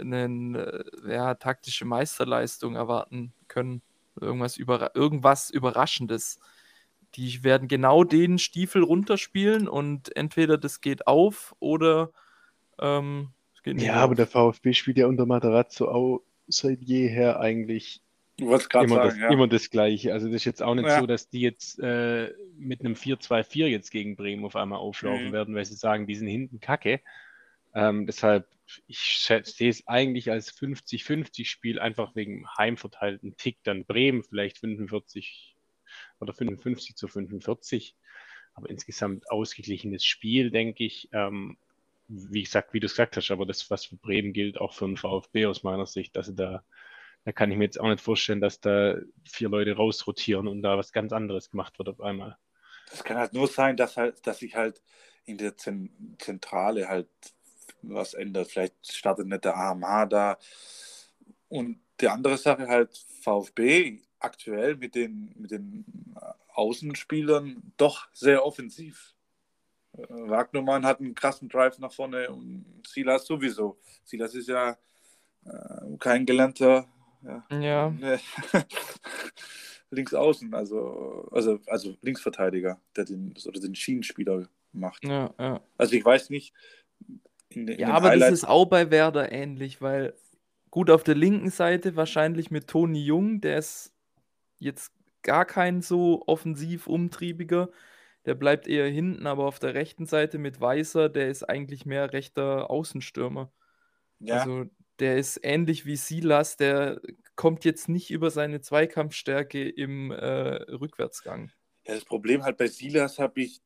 [0.00, 3.82] eine äh, ja, taktische Meisterleistung erwarten können.
[4.18, 6.40] Irgendwas, über, irgendwas Überraschendes.
[7.14, 12.10] Die werden genau den Stiefel runterspielen und entweder das geht auf oder
[12.78, 17.40] ähm, es geht nicht Ja, aber der VfB spielt ja unter Materazzo auch seit jeher
[17.40, 18.02] eigentlich
[18.40, 19.30] immer, sagen, das, ja.
[19.30, 20.12] immer das Gleiche.
[20.12, 21.00] Also das ist jetzt auch nicht ja.
[21.00, 25.32] so, dass die jetzt äh, mit einem 4-2-4 jetzt gegen Bremen auf einmal auflaufen mhm.
[25.32, 27.00] werden, weil sie sagen, die sind hinten kacke.
[27.74, 28.48] Ähm, deshalb,
[28.86, 33.58] ich sehe es eigentlich als 50-50 Spiel, einfach wegen heimverteilten Tick.
[33.64, 35.56] Dann Bremen vielleicht 45
[36.20, 37.94] oder 55 zu 45.
[38.54, 41.08] Aber insgesamt ausgeglichenes Spiel, denke ich.
[41.12, 41.56] Ähm,
[42.08, 44.86] wie gesagt, wie du es gesagt hast, aber das, was für Bremen gilt, auch für
[44.86, 46.64] den VfB aus meiner Sicht, also da,
[47.24, 50.78] da kann ich mir jetzt auch nicht vorstellen, dass da vier Leute rausrotieren und da
[50.78, 52.36] was ganz anderes gemacht wird auf einmal.
[52.90, 54.82] Das kann halt nur sein, dass halt, dass sich halt
[55.26, 57.08] in der Zentrale halt
[57.82, 58.50] was ändert.
[58.50, 60.38] Vielleicht startet nicht der AMH da.
[61.48, 65.84] Und die andere Sache halt VfB aktuell mit den, mit den
[66.54, 69.14] Außenspielern doch sehr offensiv.
[70.08, 73.78] Wagnermann hat einen krassen Drive nach vorne und Silas sowieso.
[74.04, 74.76] Silas ist ja
[75.44, 76.86] äh, kein gelernter
[77.22, 77.44] ja.
[77.50, 77.90] ja.
[77.90, 78.20] Ne,
[79.90, 85.04] links außen, also, also, also Linksverteidiger, der den, oder den Schienenspieler macht.
[85.04, 85.60] Ja, ja.
[85.76, 86.54] Also ich weiß nicht.
[87.48, 88.30] In, in ja, aber Highlights...
[88.30, 90.14] das ist auch bei Werder ähnlich, weil
[90.70, 93.94] gut auf der linken Seite wahrscheinlich mit Toni Jung, der ist
[94.58, 97.70] jetzt gar kein so offensiv umtriebiger.
[98.28, 102.12] Der bleibt eher hinten, aber auf der rechten Seite mit Weißer, der ist eigentlich mehr
[102.12, 103.50] rechter Außenstürmer.
[104.18, 104.40] Ja.
[104.40, 104.66] Also
[104.98, 107.00] der ist ähnlich wie Silas, der
[107.36, 111.52] kommt jetzt nicht über seine Zweikampfstärke im äh, Rückwärtsgang.
[111.86, 113.62] Ja, das Problem halt bei Silas habe ich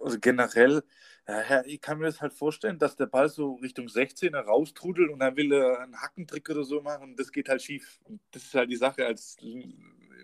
[0.00, 0.82] also generell,
[1.28, 5.20] ja, ich kann mir das halt vorstellen, dass der Ball so Richtung 16er raustrudelt und
[5.20, 8.00] dann will er einen Hackentrick oder so machen und das geht halt schief.
[8.02, 9.36] Und das ist halt die Sache, als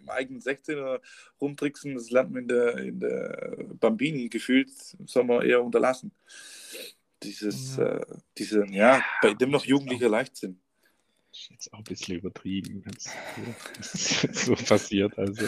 [0.07, 1.01] im eigenen 16er
[1.40, 4.71] rumtricksen, das lernt man in der, in der Bambini gefühlt,
[5.07, 6.12] soll man eher unterlassen.
[7.23, 7.97] Dieses, ja.
[7.97, 8.07] Äh,
[8.38, 10.61] diese, ja, bei dem noch Jugendlicher Leichtsinn
[11.51, 12.83] jetzt auch ein bisschen übertrieben,
[13.79, 15.16] ist so passiert.
[15.19, 15.47] Also,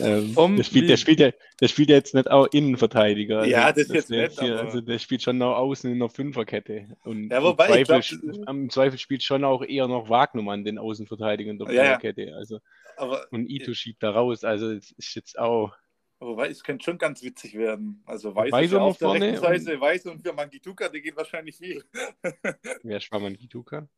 [0.00, 3.40] ähm, um der, spielt, der, spielt ja, der spielt ja jetzt nicht auch Innenverteidiger.
[3.40, 6.08] Also, ja, das, das ist jetzt nicht, Also der spielt schon noch außen in der
[6.08, 6.96] Fünferkette.
[7.04, 10.78] Und ja, wobei, im, Zweifel, glaub, im Zweifel spielt schon auch eher noch Wagnumann, den
[10.78, 12.22] Außenverteidiger in der Fünferkette.
[12.22, 12.58] Ja, also,
[12.96, 14.44] aber, und Ito schiebt da raus.
[14.44, 15.74] Also es ist jetzt auch.
[16.18, 18.02] Wobei, es könnte schon ganz witzig werden.
[18.06, 21.84] Also Weiß, Weiß auf der rechten Seite, Weiß und für Mangituka, der geht wahrscheinlich viel.
[22.82, 23.88] Wer ist Mangituka?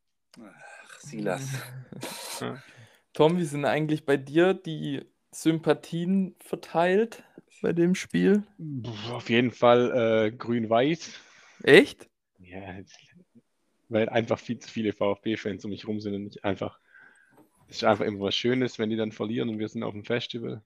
[0.40, 1.46] Ach, Silas.
[3.12, 7.22] Tom, wie sind eigentlich bei dir die Sympathien verteilt
[7.60, 8.42] bei dem Spiel?
[9.10, 11.20] Auf jeden Fall äh, grün-weiß.
[11.62, 12.08] Echt?
[12.38, 12.74] Ja,
[13.88, 16.78] weil einfach viel zu viele VfB-Fans um mich rum sind und nicht einfach.
[17.74, 20.04] Es ist einfach immer was Schönes, wenn die dann verlieren und wir sind auf dem
[20.04, 20.62] Festival.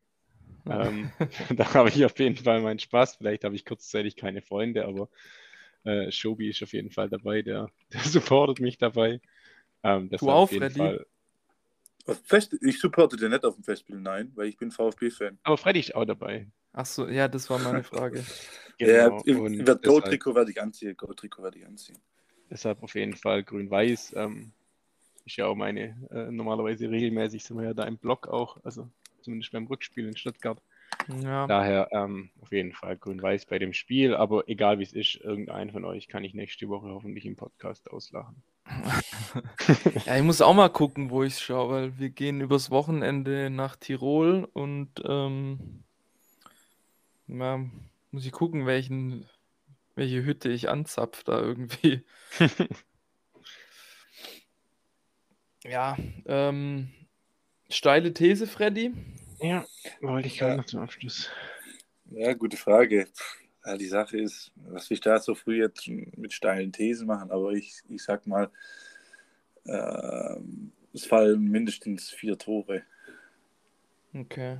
[0.66, 1.10] ähm,
[1.56, 3.16] da habe ich auf jeden Fall meinen Spaß.
[3.16, 5.08] Vielleicht habe ich kurzzeitig keine Freunde, aber
[5.84, 9.22] äh, Shobi ist auf jeden Fall dabei, der, der supportet mich dabei.
[9.82, 10.76] Ähm, du auch, Freddy?
[10.76, 11.06] Fall...
[12.24, 15.38] Fest, ich supporte den nicht auf dem Festspiel, nein, weil ich bin VfB-Fan.
[15.44, 16.46] Aber Freddy ist auch dabei.
[16.74, 18.22] Ach so, ja, das war meine Frage.
[18.78, 19.22] genau.
[19.24, 20.94] Ja, Go-Trikot werde ich anziehen.
[20.94, 21.98] Go-Trikot werde ich anziehen.
[22.50, 24.12] Deshalb auf jeden Fall grün-weiß.
[24.16, 24.52] Ähm,
[25.28, 28.88] ist ja auch meine, äh, normalerweise regelmäßig sind wir ja da im Block auch, also
[29.20, 30.60] zumindest beim Rückspiel in Stuttgart.
[31.22, 31.46] Ja.
[31.46, 35.70] Daher ähm, auf jeden Fall grün-weiß bei dem Spiel, aber egal wie es ist, irgendeinen
[35.70, 38.42] von euch kann ich nächste Woche hoffentlich im Podcast auslachen.
[40.06, 43.50] ja, ich muss auch mal gucken, wo ich es schaue, weil wir gehen übers Wochenende
[43.50, 45.84] nach Tirol und ähm,
[47.26, 47.64] Na,
[48.10, 49.26] muss ich gucken, welchen,
[49.94, 52.02] welche Hütte ich anzapf da irgendwie.
[55.64, 56.88] ja, ähm,
[57.68, 58.92] steile These, Freddy.
[59.40, 59.64] Ja,
[60.00, 61.30] wollte ich gerade noch zum Abschluss.
[62.10, 63.08] Ja, gute Frage.
[63.64, 67.52] Ja, die Sache ist, was wir da so früh jetzt mit steilen Thesen machen, aber
[67.52, 68.50] ich, ich sag mal,
[69.64, 70.36] äh,
[70.94, 72.82] es fallen mindestens vier Tore.
[74.14, 74.58] Okay.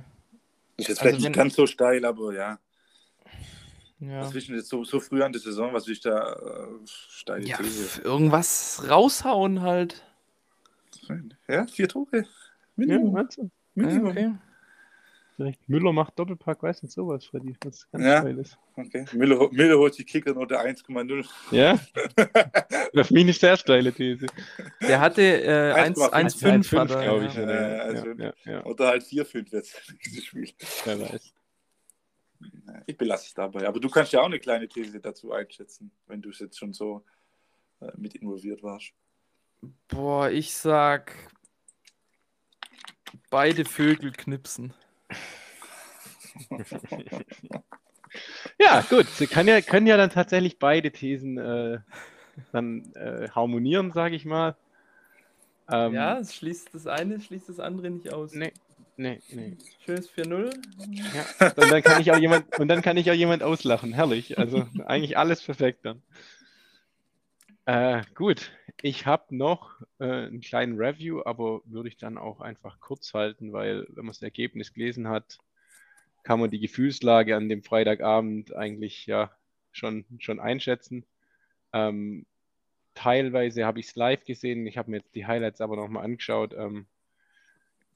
[0.77, 2.59] Ist jetzt also vielleicht nicht ganz so steil, aber ja.
[3.99, 4.21] Ja.
[4.21, 5.73] Was willst du jetzt so, so früh an der Saison?
[5.73, 8.01] Was will ich da äh, steile ja, These?
[8.01, 10.05] Irgendwas raushauen halt.
[11.47, 12.25] Ja, vier Tore.
[12.75, 13.15] Minimum.
[13.15, 13.27] Ja,
[13.75, 14.05] Minimum.
[14.05, 14.35] Ja, okay.
[15.39, 18.19] Vielleicht Müller macht Doppelpack, weiß nicht sowas, Freddy, was ganz ja.
[18.21, 18.57] geil ist.
[18.75, 19.05] Okay.
[19.13, 21.25] Müller, Müller holt die Kickernote 1,0.
[21.51, 21.79] Ja?
[22.93, 24.27] das ist sehr steile These.
[24.81, 27.35] Der hatte äh, 1,5, glaube ich.
[27.35, 27.49] Ja.
[27.49, 28.05] Ja, also,
[28.43, 30.49] ja, Oder halt 4,5 jetzt, dieses Spiel.
[30.83, 31.33] Wer weiß.
[32.85, 33.65] Ich belasse es dabei.
[33.65, 36.73] Aber du kannst ja auch eine kleine These dazu einschätzen, wenn du es jetzt schon
[36.73, 37.05] so
[37.79, 38.91] äh, mit involviert warst.
[39.87, 41.13] Boah, ich sag
[43.29, 44.73] beide Vögel knipsen.
[48.59, 49.07] ja, gut.
[49.07, 51.79] Sie kann ja, können ja dann tatsächlich beide Thesen äh,
[52.51, 54.55] dann äh, harmonieren, sage ich mal.
[55.71, 58.33] Ähm, ja, es schließt das eine, schließt das andere nicht aus.
[58.33, 58.53] Nee,
[58.97, 59.57] nee, nee.
[59.85, 60.51] Schönes 4-0.
[61.39, 63.93] Ja, und dann kann ich auch jemand, und dann kann ich auch jemand auslachen.
[63.93, 64.39] Herrlich.
[64.39, 66.01] Also eigentlich alles perfekt dann.
[67.65, 72.79] Äh, gut, ich habe noch äh, einen kleinen Review, aber würde ich dann auch einfach
[72.79, 75.37] kurz halten, weil wenn man das Ergebnis gelesen hat,
[76.23, 79.31] kann man die Gefühlslage an dem Freitagabend eigentlich ja
[79.71, 81.05] schon, schon einschätzen.
[81.73, 82.25] Ähm,
[82.93, 86.53] teilweise habe ich es live gesehen, ich habe mir jetzt die Highlights aber nochmal angeschaut.
[86.53, 86.87] Ähm,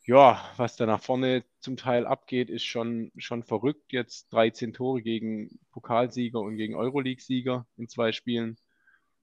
[0.05, 3.93] ja, was da nach vorne zum Teil abgeht, ist schon, schon verrückt.
[3.93, 8.57] Jetzt 13 Tore gegen Pokalsieger und gegen Euroleague-Sieger in zwei Spielen.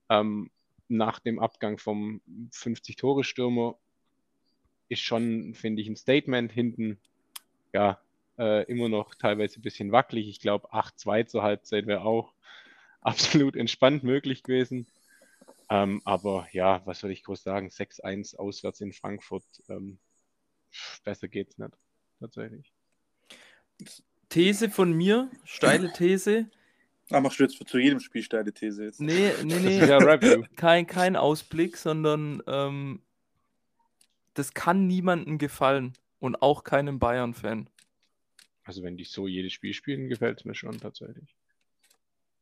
[0.09, 0.49] Ähm,
[0.91, 3.77] nach dem Abgang vom 50-Tore-Stürmer
[4.89, 6.99] ist schon, finde ich, ein Statement hinten.
[7.73, 8.01] Ja,
[8.37, 10.27] äh, immer noch teilweise ein bisschen wackelig.
[10.27, 12.33] Ich glaube, 8-2 zur Halbzeit wäre auch
[13.01, 14.85] absolut entspannt möglich gewesen.
[15.69, 17.69] Ähm, aber ja, was soll ich groß sagen?
[17.69, 19.45] 6-1 auswärts in Frankfurt.
[19.69, 19.97] Ähm,
[21.05, 21.73] besser geht's nicht,
[22.19, 22.73] tatsächlich.
[24.27, 26.49] These von mir, steile These.
[27.11, 29.01] Ah, machst du jetzt zu jedem Spiel steile These jetzt?
[29.01, 30.47] Nee, nee, nee.
[30.55, 33.01] kein, kein Ausblick, sondern ähm,
[34.33, 37.69] das kann niemandem gefallen und auch keinem Bayern-Fan.
[38.63, 41.35] Also wenn die so jedes Spiel spielen, gefällt es mir schon tatsächlich.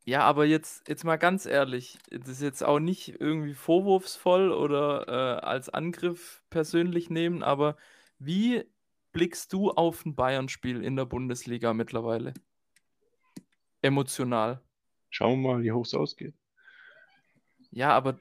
[0.06, 5.08] Ja, aber jetzt, jetzt mal ganz ehrlich, das ist jetzt auch nicht irgendwie vorwurfsvoll oder
[5.08, 7.78] äh, als Angriff persönlich nehmen, aber
[8.18, 8.64] wie
[9.12, 12.34] blickst du auf ein Bayern-Spiel in der Bundesliga mittlerweile?
[13.82, 14.62] Emotional.
[15.10, 16.36] Schauen wir mal, wie hoch es ausgeht.
[17.72, 18.20] Ja, aber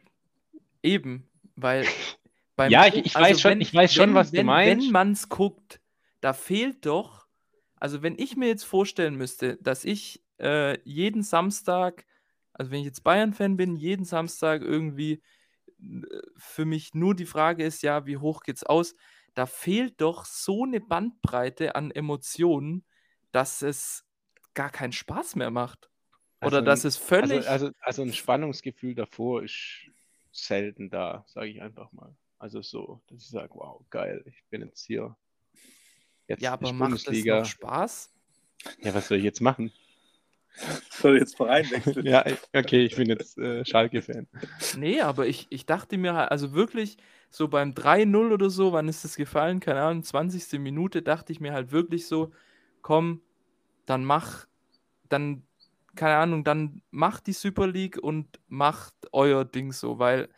[0.83, 1.87] eben, weil
[2.69, 4.87] ja, ich, ich also weiß schon, ich weiß schon, wenn, was wenn, du meinst.
[4.87, 5.81] Wenn man es guckt,
[6.21, 7.29] da fehlt doch
[7.81, 12.07] also wenn ich mir jetzt vorstellen müsste, dass ich äh, jeden Samstag,
[12.53, 15.23] also wenn ich jetzt Bayern-Fan bin, jeden Samstag irgendwie
[15.81, 18.95] äh, für mich nur die Frage ist, ja, wie hoch geht's aus?
[19.35, 22.85] Da fehlt doch so eine Bandbreite an Emotionen,
[23.31, 24.05] dass es
[24.59, 25.89] gar keinen Spaß mehr macht.
[26.41, 27.49] Oder also, dass es völlig.
[27.49, 29.91] Also, also, also ein Spannungsgefühl davor ist
[30.33, 32.15] selten da, sage ich einfach mal.
[32.39, 35.17] Also so, dass ich sage, wow, geil, ich bin jetzt hier
[36.29, 37.39] Jetzt ja, aber macht Bundesliga.
[37.39, 38.13] das noch Spaß?
[38.83, 39.73] Ja, was soll ich jetzt machen?
[40.91, 42.05] Soll ich jetzt Verein wechseln?
[42.05, 44.27] ja, okay, ich bin jetzt äh, Schalke-Fan.
[44.77, 46.99] Nee, aber ich, ich dachte mir halt, also wirklich,
[47.31, 49.61] so beim 3-0 oder so, wann ist das gefallen?
[49.61, 50.59] Keine Ahnung, 20.
[50.61, 52.33] Minute, dachte ich mir halt wirklich so,
[52.83, 53.23] komm,
[53.87, 54.48] dann mach,
[55.09, 55.43] dann,
[55.95, 60.29] keine Ahnung, dann macht die Super League und macht euer Ding so, weil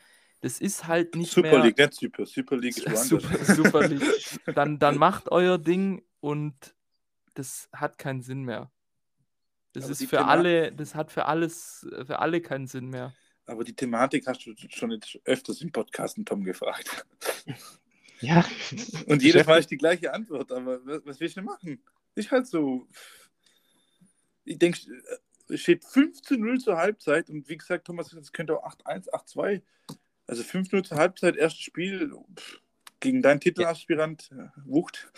[0.40, 1.64] das ist halt nicht Super mehr...
[1.64, 2.26] League, nicht Super.
[2.26, 4.02] Super League ist Super, Super League.
[4.54, 6.54] Dann, dann macht euer Ding und
[7.34, 8.70] das hat keinen Sinn mehr.
[9.72, 13.14] Das aber ist für Thema alle, das hat für alles, für alle keinen Sinn mehr.
[13.46, 17.04] Aber die Thematik hast du schon jetzt öfters im Podcast Tom gefragt.
[18.20, 18.44] Ja.
[19.06, 21.82] Und jedes Mal ist die gleiche Antwort, aber was, was willst du machen?
[22.14, 22.86] Ist halt so.
[24.44, 24.78] Ich denke,
[25.48, 29.62] es steht 15-0 zur Halbzeit und wie gesagt, Thomas, es könnte auch 8-1, 8-2
[30.30, 32.12] also 5-0 zur Halbzeit, erstes Spiel
[33.00, 34.52] gegen deinen Titelaspirant ja.
[34.64, 35.10] Wucht.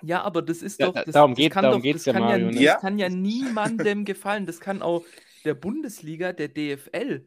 [0.00, 0.94] Ja, aber das ist doch.
[0.94, 2.50] Das, darum geht es ja, Mario.
[2.50, 2.64] Ja, ne?
[2.64, 4.46] Das kann ja niemandem gefallen.
[4.46, 5.04] Das kann auch
[5.44, 7.26] der Bundesliga, der DFL.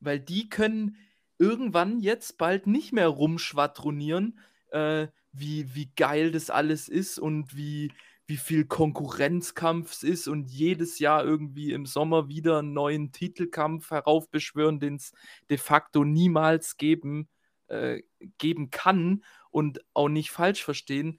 [0.00, 0.96] Weil die können
[1.38, 4.38] irgendwann jetzt bald nicht mehr rumschwadronieren,
[4.70, 7.92] äh, wie, wie geil das alles ist und wie,
[8.30, 13.90] wie viel Konkurrenzkampf es ist und jedes Jahr irgendwie im Sommer wieder einen neuen Titelkampf
[13.90, 15.12] heraufbeschwören, den es
[15.50, 17.28] de facto niemals geben,
[17.66, 18.02] äh,
[18.38, 21.18] geben kann und auch nicht falsch verstehen.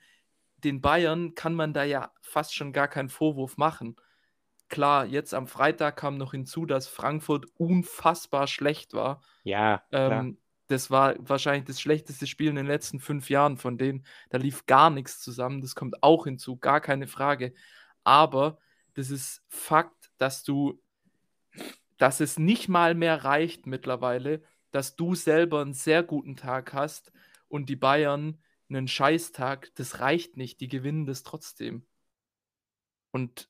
[0.55, 3.97] Den Bayern kann man da ja fast schon gar keinen Vorwurf machen.
[4.69, 9.21] Klar, jetzt am Freitag kam noch hinzu, dass Frankfurt unfassbar schlecht war.
[9.43, 10.37] Ja, ähm,
[10.71, 14.05] das war wahrscheinlich das schlechteste Spiel in den letzten fünf Jahren von denen.
[14.29, 15.61] Da lief gar nichts zusammen.
[15.61, 17.53] Das kommt auch hinzu, gar keine Frage.
[18.05, 18.57] Aber
[18.93, 20.81] das ist Fakt, dass du,
[21.97, 27.11] dass es nicht mal mehr reicht mittlerweile, dass du selber einen sehr guten Tag hast
[27.49, 29.71] und die Bayern einen Scheißtag.
[29.75, 30.61] Das reicht nicht.
[30.61, 31.85] Die gewinnen das trotzdem.
[33.11, 33.49] Und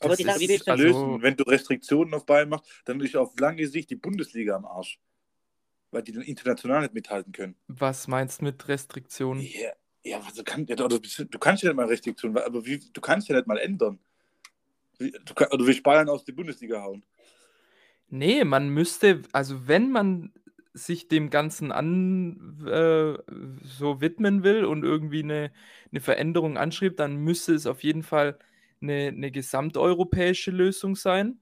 [0.00, 1.22] aber die ist, ist also, lösen.
[1.22, 5.00] Wenn du Restriktionen auf Bayern machst, dann ist auf lange Sicht die Bundesliga am Arsch
[5.96, 7.56] weil die dann international nicht mithalten können.
[7.68, 9.42] Was meinst du mit Restriktionen?
[9.42, 9.70] Ja,
[10.04, 13.28] ja also kann, ja du, du, kannst ja nicht mal Restriktionen, aber wie, du kannst
[13.28, 13.98] ja nicht mal ändern.
[14.98, 17.02] Du, oder du willst Bayern aus der Bundesliga hauen.
[18.10, 20.34] Nee, man müsste, also wenn man
[20.74, 23.16] sich dem Ganzen an äh,
[23.62, 25.50] so widmen will und irgendwie eine,
[25.90, 28.38] eine Veränderung anschreibt, dann müsste es auf jeden Fall
[28.82, 31.38] eine, eine gesamteuropäische Lösung sein.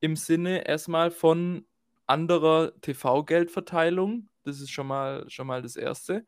[0.00, 1.66] Im Sinne erstmal von
[2.06, 4.28] anderer TV-Geldverteilung.
[4.42, 6.26] Das ist schon mal, schon mal das Erste.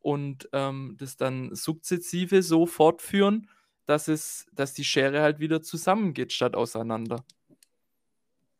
[0.00, 3.48] Und ähm, das dann sukzessive so fortführen,
[3.86, 7.24] dass, es, dass die Schere halt wieder zusammengeht statt auseinander.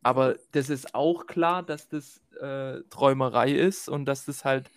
[0.02, 4.70] Aber das ist auch klar, dass das äh, Träumerei ist und dass das halt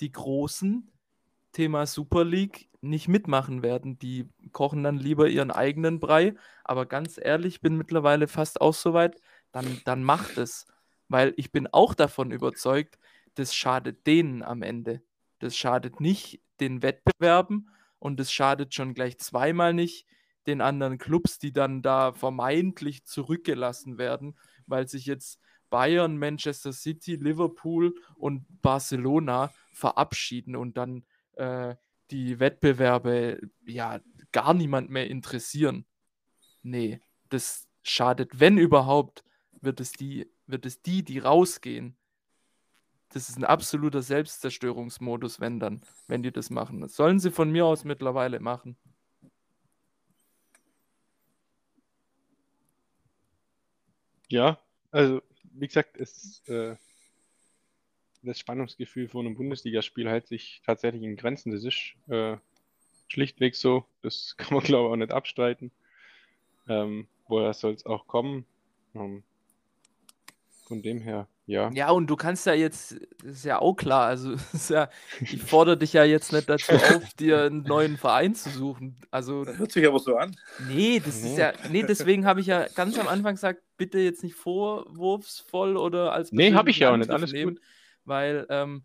[0.00, 0.88] die Großen,
[1.52, 3.98] Thema Super League, nicht mitmachen werden.
[3.98, 6.34] Die kochen dann lieber ihren eigenen Brei.
[6.62, 10.66] Aber ganz ehrlich, bin mittlerweile fast auch so weit, dann, dann macht es
[11.08, 12.98] weil ich bin auch davon überzeugt,
[13.34, 15.02] das schadet denen am Ende.
[15.38, 20.06] Das schadet nicht den Wettbewerben und das schadet schon gleich zweimal nicht
[20.46, 24.36] den anderen Clubs, die dann da vermeintlich zurückgelassen werden,
[24.66, 25.40] weil sich jetzt
[25.70, 31.04] Bayern, Manchester City, Liverpool und Barcelona verabschieden und dann
[31.36, 31.76] äh,
[32.10, 34.00] die Wettbewerbe ja
[34.32, 35.84] gar niemand mehr interessieren.
[36.62, 39.24] Nee, das schadet, wenn überhaupt,
[39.60, 41.96] wird es die wird es die, die rausgehen.
[43.10, 46.80] Das ist ein absoluter Selbstzerstörungsmodus, wenn dann, wenn die das machen.
[46.80, 48.76] Das sollen sie von mir aus mittlerweile machen.
[54.28, 54.58] Ja,
[54.90, 55.22] also
[55.54, 56.76] wie gesagt, es, äh,
[58.22, 61.50] das Spannungsgefühl von einem Bundesligaspiel hält sich tatsächlich in Grenzen.
[61.50, 62.36] Das ist äh,
[63.08, 63.86] schlichtweg so.
[64.02, 65.72] Das kann man, glaube ich, auch nicht abstreiten.
[66.68, 68.44] Ähm, woher soll es auch kommen?
[68.94, 69.22] Ähm,
[70.68, 71.70] von dem her, ja.
[71.72, 74.34] Ja, und du kannst ja jetzt, das ist ja auch klar, also
[74.68, 74.88] ja,
[75.20, 78.96] ich fordere dich ja jetzt nicht dazu auf, dir einen neuen Verein zu suchen.
[79.10, 80.36] Also, das hört sich aber so an.
[80.68, 84.22] Nee, das ist ja, nee, deswegen habe ich ja ganz am Anfang gesagt, bitte jetzt
[84.22, 87.64] nicht vorwurfsvoll oder als Nee, habe ich ja auch nicht, alles nehmen, gut.
[88.04, 88.84] Weil, ähm,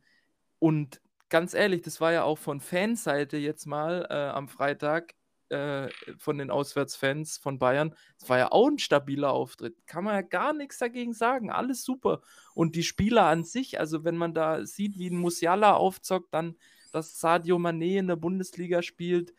[0.59, 5.13] und ganz ehrlich, das war ja auch von Fanseite jetzt mal äh, am Freitag
[5.49, 7.95] äh, von den Auswärtsfans von Bayern.
[8.19, 9.75] Es war ja auch ein stabiler Auftritt.
[9.85, 11.51] Kann man ja gar nichts dagegen sagen.
[11.51, 12.21] Alles super.
[12.55, 16.57] Und die Spieler an sich, also wenn man da sieht, wie ein Musiala aufzockt, dann,
[16.91, 19.33] dass Sadio Mané in der Bundesliga spielt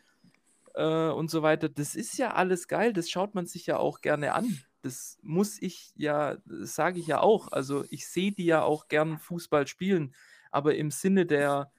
[0.75, 2.93] äh, und so weiter, das ist ja alles geil.
[2.93, 4.61] Das schaut man sich ja auch gerne an.
[4.83, 7.51] Das muss ich ja, sage ich ja auch.
[7.51, 10.15] Also ich sehe die ja auch gern Fußball spielen,
[10.51, 11.73] aber im Sinne der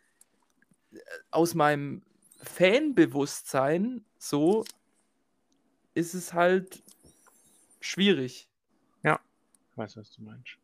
[0.91, 0.97] äh,
[1.29, 2.03] aus meinem
[2.41, 4.65] Fanbewusstsein so
[5.93, 6.83] ist es halt
[7.79, 8.49] schwierig.
[9.03, 9.19] Ja,
[9.71, 10.57] ich weiß, was du meinst.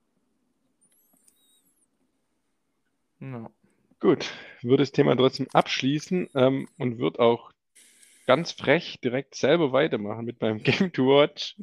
[3.20, 3.50] Ja.
[4.00, 7.52] Gut, würde das Thema trotzdem abschließen ähm, und wird auch
[8.26, 11.56] ganz frech direkt selber weitermachen mit meinem Game to Watch.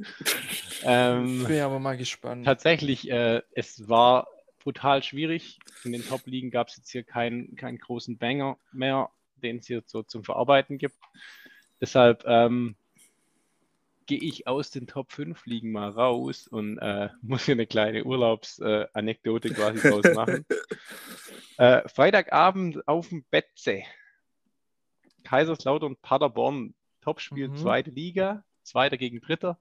[0.84, 2.44] ähm, Bin aber mal gespannt.
[2.44, 4.28] Tatsächlich, äh, es war
[4.62, 5.58] brutal schwierig.
[5.84, 9.82] In den Top-Ligen gab es jetzt hier keinen, keinen großen Banger mehr, den es hier
[9.86, 10.96] so zum Verarbeiten gibt.
[11.80, 12.76] Deshalb ähm,
[14.06, 18.04] gehe ich aus den Top 5 Ligen mal raus und äh, muss hier eine kleine
[18.04, 20.44] Urlaubsanekdote äh, quasi draus machen.
[21.58, 23.82] äh, Freitagabend auf dem Betze.
[25.24, 26.74] Kaiserslautern Paderborn.
[27.00, 27.56] Topspiel, mhm.
[27.56, 29.58] zweite Liga, zweiter gegen dritter.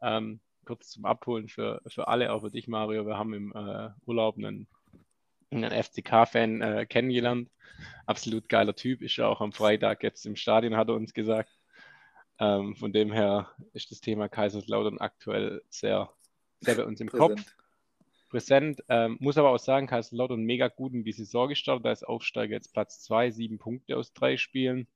[0.00, 3.06] Ähm, kurz zum Abholen für, für alle, auch für dich, Mario.
[3.06, 4.68] Wir haben im äh, Urlaub einen,
[5.50, 7.50] einen FCK-Fan äh, kennengelernt
[8.06, 11.56] absolut geiler Typ, ist ja auch am Freitag jetzt im Stadion, hat er uns gesagt.
[12.38, 16.10] Ähm, von dem her ist das Thema Kaiserslautern aktuell sehr,
[16.60, 17.38] sehr bei uns im Präsent.
[17.38, 17.56] Kopf.
[18.30, 18.84] Präsent.
[18.88, 21.84] Ähm, muss aber auch sagen, Kaiserslautern mega gut in die Saison gestartet.
[21.84, 24.86] Da ist Aufsteiger jetzt Platz 2, sieben Punkte aus drei Spielen.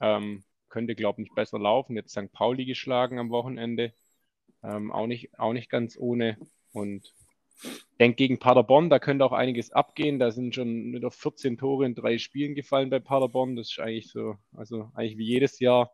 [0.00, 1.96] Ähm, könnte, glaube ich, nicht besser laufen.
[1.96, 2.32] Jetzt St.
[2.32, 3.92] Pauli geschlagen am Wochenende.
[4.62, 6.38] Ähm, auch, nicht, auch nicht ganz ohne.
[6.72, 7.12] Und
[7.98, 10.18] denke gegen Paderborn, da könnte auch einiges abgehen.
[10.18, 13.56] Da sind schon wieder 14 Tore in drei Spielen gefallen bei Paderborn.
[13.56, 15.92] Das ist eigentlich so, also eigentlich wie jedes Jahr.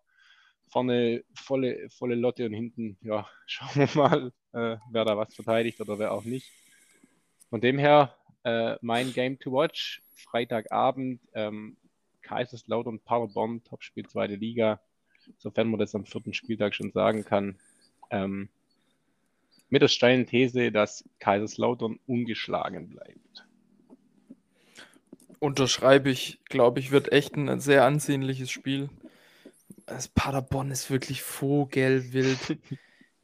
[0.71, 5.81] Vorne volle, volle Lotte und hinten, ja, schauen wir mal, äh, wer da was verteidigt
[5.81, 6.51] oder wer auch nicht.
[7.51, 11.77] Von dem her, äh, mein Game to Watch, Freitagabend, ähm,
[12.23, 14.81] Kaiserslautern, Paderborn, Topspiel zweite Liga,
[15.39, 17.59] sofern man das am vierten Spieltag schon sagen kann.
[18.11, 18.51] Ähm,
[19.71, 23.47] mit der steilen These, dass Kaiserslautern ungeschlagen bleibt.
[25.41, 28.89] Unterschreibe ich, glaube ich, wird echt ein sehr ansehnliches Spiel.
[29.87, 32.59] Das Paderborn ist wirklich vogelwild.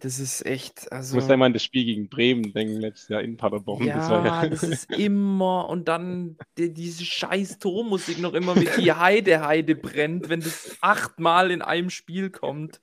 [0.04, 0.92] Das ist echt.
[0.92, 3.86] Also, muss einmal an das Spiel gegen Bremen denken, letztes Jahr in Paderborn.
[3.86, 5.66] Ja, das, ja das ist immer.
[5.70, 10.76] Und dann die, diese scheiß Tormusik noch immer mit die Heide, Heide brennt, wenn das
[10.82, 12.82] achtmal in einem Spiel kommt.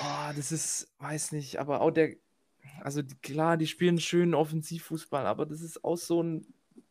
[0.00, 2.16] Oh, das ist, weiß nicht, aber auch der.
[2.80, 6.46] Also klar, die spielen schönen Offensivfußball, aber das ist auch so ein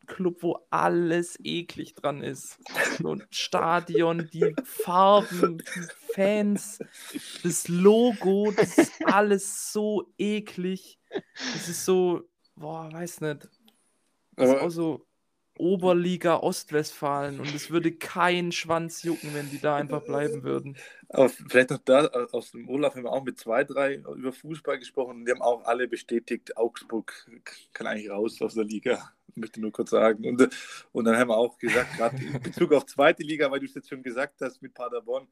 [0.05, 2.57] Club, wo alles eklig dran ist.
[2.99, 6.79] So ein Stadion, die Farben, die Fans,
[7.43, 10.99] das Logo, das ist alles so eklig.
[11.53, 13.47] Das ist so, boah, weiß nicht.
[14.35, 15.06] Das ist auch so
[15.57, 20.77] Oberliga Ostwestfalen und es würde kein Schwanz jucken, wenn die da einfach bleiben würden.
[21.09, 24.79] Aber vielleicht noch da, aus dem Urlaub haben wir auch mit zwei, drei über Fußball
[24.79, 27.27] gesprochen und die haben auch alle bestätigt, Augsburg
[27.73, 30.25] kann eigentlich raus aus der Liga möchte nur kurz sagen.
[30.25, 30.49] Und,
[30.91, 33.75] und dann haben wir auch gesagt, gerade in Bezug auf zweite Liga, weil du es
[33.75, 35.27] jetzt schon gesagt hast mit Paderborn,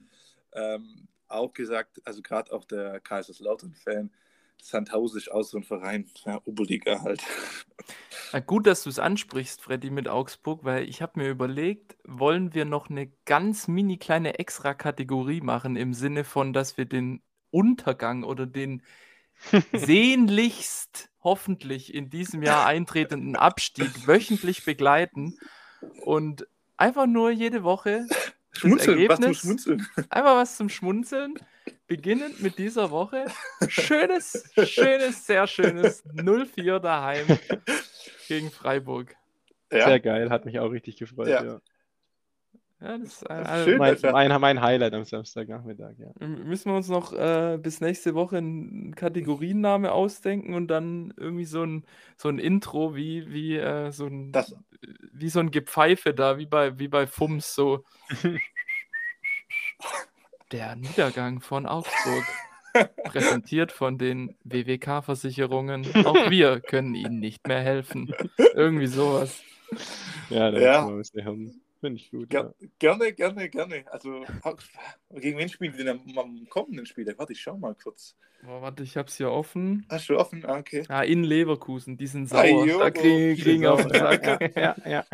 [0.54, 4.12] ähm, auch gesagt, also gerade auch der Kaiserslautern-Fan,
[4.62, 7.22] Sandhausen ist auch so ein Verein, ja, Oberliga halt.
[8.34, 12.54] Na gut, dass du es ansprichst, Freddy, mit Augsburg, weil ich habe mir überlegt, wollen
[12.54, 18.24] wir noch eine ganz mini kleine Extra-Kategorie machen im Sinne von, dass wir den Untergang
[18.24, 18.82] oder den
[19.74, 25.38] sehnlichst hoffentlich in diesem Jahr eintretenden Abstieg wöchentlich begleiten
[26.04, 26.48] und
[26.78, 28.08] einfach nur jede Woche
[28.58, 29.88] Schmunzeln, Ergebnis, was zum Schmunzeln.
[30.10, 31.36] Einfach was zum Schmunzeln.
[31.88, 33.26] Beginnend mit dieser Woche.
[33.68, 37.26] Schönes, schönes, sehr schönes 0-4 daheim
[38.28, 39.16] gegen Freiburg.
[39.72, 39.86] Ja.
[39.86, 41.28] Sehr geil, hat mich auch richtig gefreut.
[41.28, 41.44] Ja.
[41.44, 41.62] ja.
[42.86, 46.28] Ja, das ist also Schön, mein, mein, mein, Highlight am Samstagnachmittag, ja.
[46.28, 51.64] Müssen wir uns noch äh, bis nächste Woche einen Kategorienname ausdenken und dann irgendwie so
[51.64, 51.84] ein,
[52.16, 54.56] so ein Intro wie, wie, äh, so ein, das.
[55.12, 57.84] wie so ein Gepfeife da, wie bei, wie bei Fums, so.
[60.52, 62.24] Der Niedergang von Augsburg.
[63.06, 65.88] Präsentiert von den WWK-Versicherungen.
[66.06, 68.14] Auch wir können Ihnen nicht mehr helfen.
[68.54, 69.42] Irgendwie sowas.
[70.30, 71.00] Ja, das ja.
[71.00, 72.30] ist ein Finde ich gut.
[72.30, 72.68] Ger ja.
[72.80, 73.86] Gerne, gerne, gerne.
[73.92, 74.26] Also,
[75.12, 77.14] gegen wen spielen die denn am, kommenden Spiel?
[77.18, 78.16] Warte, ich schau mal kurz.
[78.44, 79.86] Oh, warte, ich hab's hier offen.
[79.90, 80.46] Hast du offen?
[80.46, 80.84] Ah, okay.
[80.88, 82.42] Ah, in Leverkusen, die sind sauer.
[82.42, 84.56] Ay, da kriegen, kriegen auf den Sack.
[84.56, 85.06] ja, ja.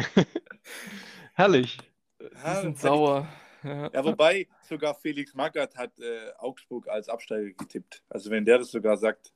[1.34, 1.78] Herrlich.
[2.20, 3.28] Die sind sauer.
[3.64, 3.89] Ja.
[3.93, 8.03] ja, wobei sogar Felix Magath hat äh, Augsburg als Absteiger getippt.
[8.09, 9.34] Also wenn der das sogar sagt.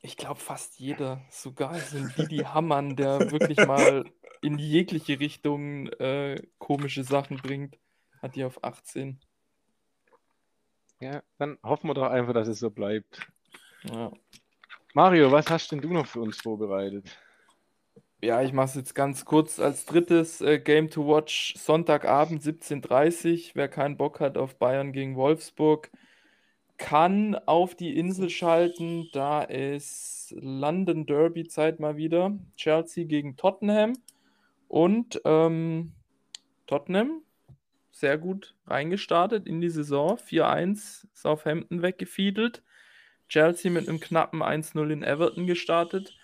[0.00, 4.04] Ich glaube fast jeder, sogar sind die die Hammern, der wirklich mal
[4.40, 7.78] in jegliche Richtung äh, komische Sachen bringt,
[8.20, 9.18] hat die auf 18.
[11.00, 13.20] Ja, dann hoffen wir doch einfach, dass es so bleibt.
[13.84, 14.10] Ja.
[14.94, 17.16] Mario, was hast denn du noch für uns vorbereitet?
[18.20, 23.50] Ja, ich mache es jetzt ganz kurz als drittes äh, Game to Watch Sonntagabend 17.30
[23.50, 23.50] Uhr.
[23.54, 25.88] Wer keinen Bock hat auf Bayern gegen Wolfsburg,
[26.78, 29.08] kann auf die Insel schalten.
[29.12, 32.36] Da ist London Derby Zeit mal wieder.
[32.56, 33.92] Chelsea gegen Tottenham.
[34.68, 35.94] Und ähm,
[36.66, 37.22] Tottenham
[37.90, 40.16] sehr gut reingestartet in die Saison.
[40.16, 42.62] 4-1 Southampton weggefiedelt.
[43.28, 46.16] Chelsea mit einem knappen 1-0 in Everton gestartet.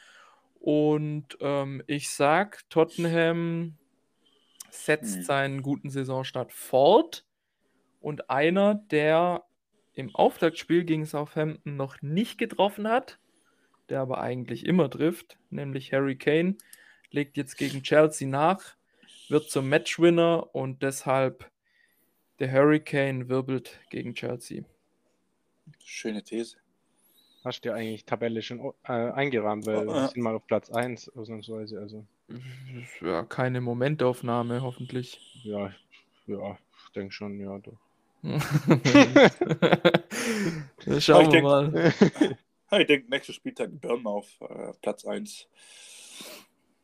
[0.61, 3.77] Und ähm, ich sag, Tottenham
[4.71, 5.23] setzt mhm.
[5.23, 7.25] seinen guten Saisonstart fort.
[8.01, 9.45] Und einer, der
[9.95, 13.19] im Auftaktspiel gegen Southampton noch nicht getroffen hat,
[13.89, 16.57] der aber eigentlich immer trifft, nämlich Harry Kane,
[17.15, 18.61] legt jetzt gegen Chelsea nach,
[19.29, 21.51] wird zum Matchwinner und deshalb
[22.41, 24.65] der Hurricane wirbelt gegen Chelsea.
[25.85, 26.57] Schöne These.
[27.45, 30.09] Hast du ja eigentlich Tabelle schon äh, eingerahmt, weil oh, äh.
[30.09, 31.79] sind mal auf Platz 1 ausnahmsweise.
[31.79, 32.05] Also.
[33.01, 35.21] Ja, keine Momentaufnahme, hoffentlich.
[35.45, 35.73] Ja,
[36.27, 37.79] ja, ich denke schon, ja, doch.
[41.01, 41.93] schauen wir mal.
[42.81, 45.47] ich denke, nächster Spieltag Birnen auf äh, Platz 1.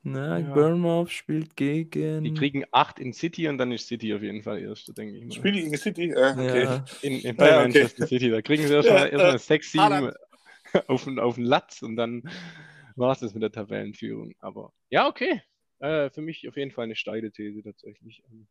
[0.02, 0.54] Na, ja.
[0.54, 2.24] Bournemouth spielt gegen.
[2.24, 5.24] Die kriegen 8 in City und dann ist City auf jeden Fall erst, denke ich
[5.24, 5.32] mal.
[5.32, 6.10] Spielen die gegen City?
[6.10, 6.64] Äh, okay.
[6.64, 6.84] Ja.
[7.02, 8.18] In, in, bei ja, Manchester okay.
[8.18, 8.30] City.
[8.30, 10.12] Da kriegen sie erstmal ja, erst 6, 7
[10.86, 12.22] auf, auf den Latz und dann
[12.96, 14.34] war es das mit der Tabellenführung.
[14.38, 15.42] Aber ja, okay.
[15.80, 18.22] Äh, für mich auf jeden Fall eine steile These tatsächlich.
[18.30, 18.46] Ähm,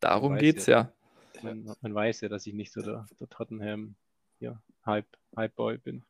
[0.00, 0.92] Darum geht's ja.
[1.34, 1.42] ja.
[1.42, 3.94] Man, man, weiß ja, dass ich nicht so der, der Tottenham
[4.40, 5.06] ja, Hype,
[5.36, 6.02] Hype Boy bin.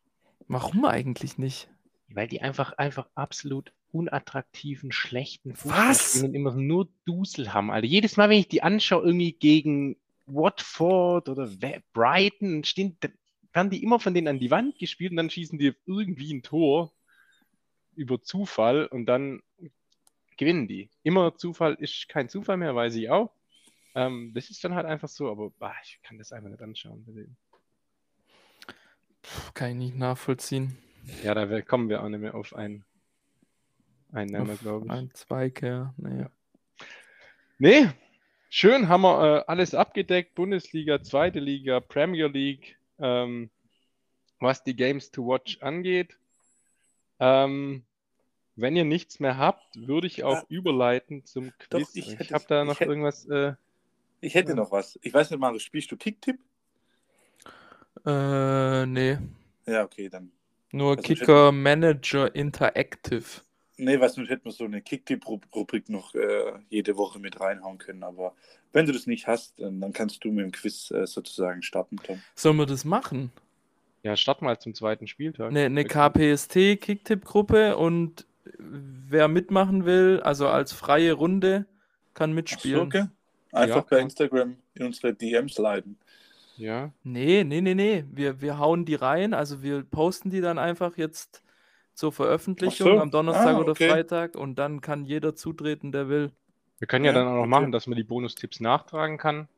[0.48, 1.68] Warum eigentlich nicht?
[2.08, 7.70] Weil die einfach, einfach absolut unattraktiven, schlechten Fußball und immer nur Dusel haben.
[7.70, 11.51] Also jedes Mal, wenn ich die anschaue, irgendwie gegen Watford oder
[11.93, 12.97] Brighton, stehen,
[13.53, 16.43] werden die immer von denen an die Wand gespielt und dann schießen die irgendwie ein
[16.43, 16.93] Tor
[17.95, 19.43] über Zufall und dann
[20.36, 20.88] gewinnen die.
[21.03, 23.30] Immer Zufall ist kein Zufall mehr, weiß ich auch.
[23.95, 27.05] Ähm, das ist dann halt einfach so, aber bah, ich kann das einfach nicht anschauen.
[29.53, 30.78] Kann ich nicht nachvollziehen.
[31.22, 32.84] Ja, da kommen wir auch nicht mehr auf einen
[34.12, 34.92] Einnahme, glaube ich.
[34.92, 35.94] Ein Zweig, ja.
[35.96, 36.26] Nee.
[37.58, 37.88] nee,
[38.50, 40.34] schön haben wir äh, alles abgedeckt.
[40.34, 43.50] Bundesliga, zweite Liga, Premier League, ähm,
[44.38, 46.18] was die Games to Watch angeht.
[47.18, 47.84] Ähm,
[48.56, 50.44] wenn ihr nichts mehr habt, würde ich auch ja.
[50.48, 51.68] überleiten zum Quiz.
[51.70, 53.24] Doch, ich, ich habe da noch ich irgendwas.
[53.26, 53.54] Äh,
[54.20, 54.56] ich hätte ja.
[54.56, 54.98] noch was.
[55.02, 56.38] Ich weiß nicht, Marius, spielst du Kicktipp?
[58.04, 59.18] Äh, nee.
[59.66, 60.32] Ja, okay, dann.
[60.70, 63.42] Nur also Kicker Manager Interactive.
[63.82, 68.04] Nee, was nicht, hätten wir so eine Kicktipp-Rubrik noch äh, jede Woche mit reinhauen können.
[68.04, 68.34] Aber
[68.72, 72.20] wenn du das nicht hast, dann kannst du mit dem Quiz äh, sozusagen starten, Tom.
[72.36, 73.32] Sollen wir das machen?
[74.04, 75.50] Ja, starten mal zum zweiten Spieltag.
[75.50, 78.24] Eine, eine KPST Kicktipp-Gruppe und
[78.58, 81.66] wer mitmachen will, also als freie Runde,
[82.14, 82.78] kann mitspielen.
[82.78, 83.06] So, okay.
[83.52, 83.82] Einfach ja.
[83.82, 85.98] per Instagram in unsere DMs leiten.
[86.56, 86.92] Ja.
[87.02, 88.04] Nee, nee, nee, nee.
[88.12, 91.42] Wir, wir hauen die rein, also wir posten die dann einfach jetzt
[91.95, 93.01] zur Veröffentlichung so.
[93.01, 93.62] am Donnerstag ah, okay.
[93.62, 96.32] oder Freitag und dann kann jeder zutreten, der will.
[96.78, 97.49] Wir können ja, ja dann auch noch okay.
[97.51, 99.49] machen, dass man die Bonustipps nachtragen kann.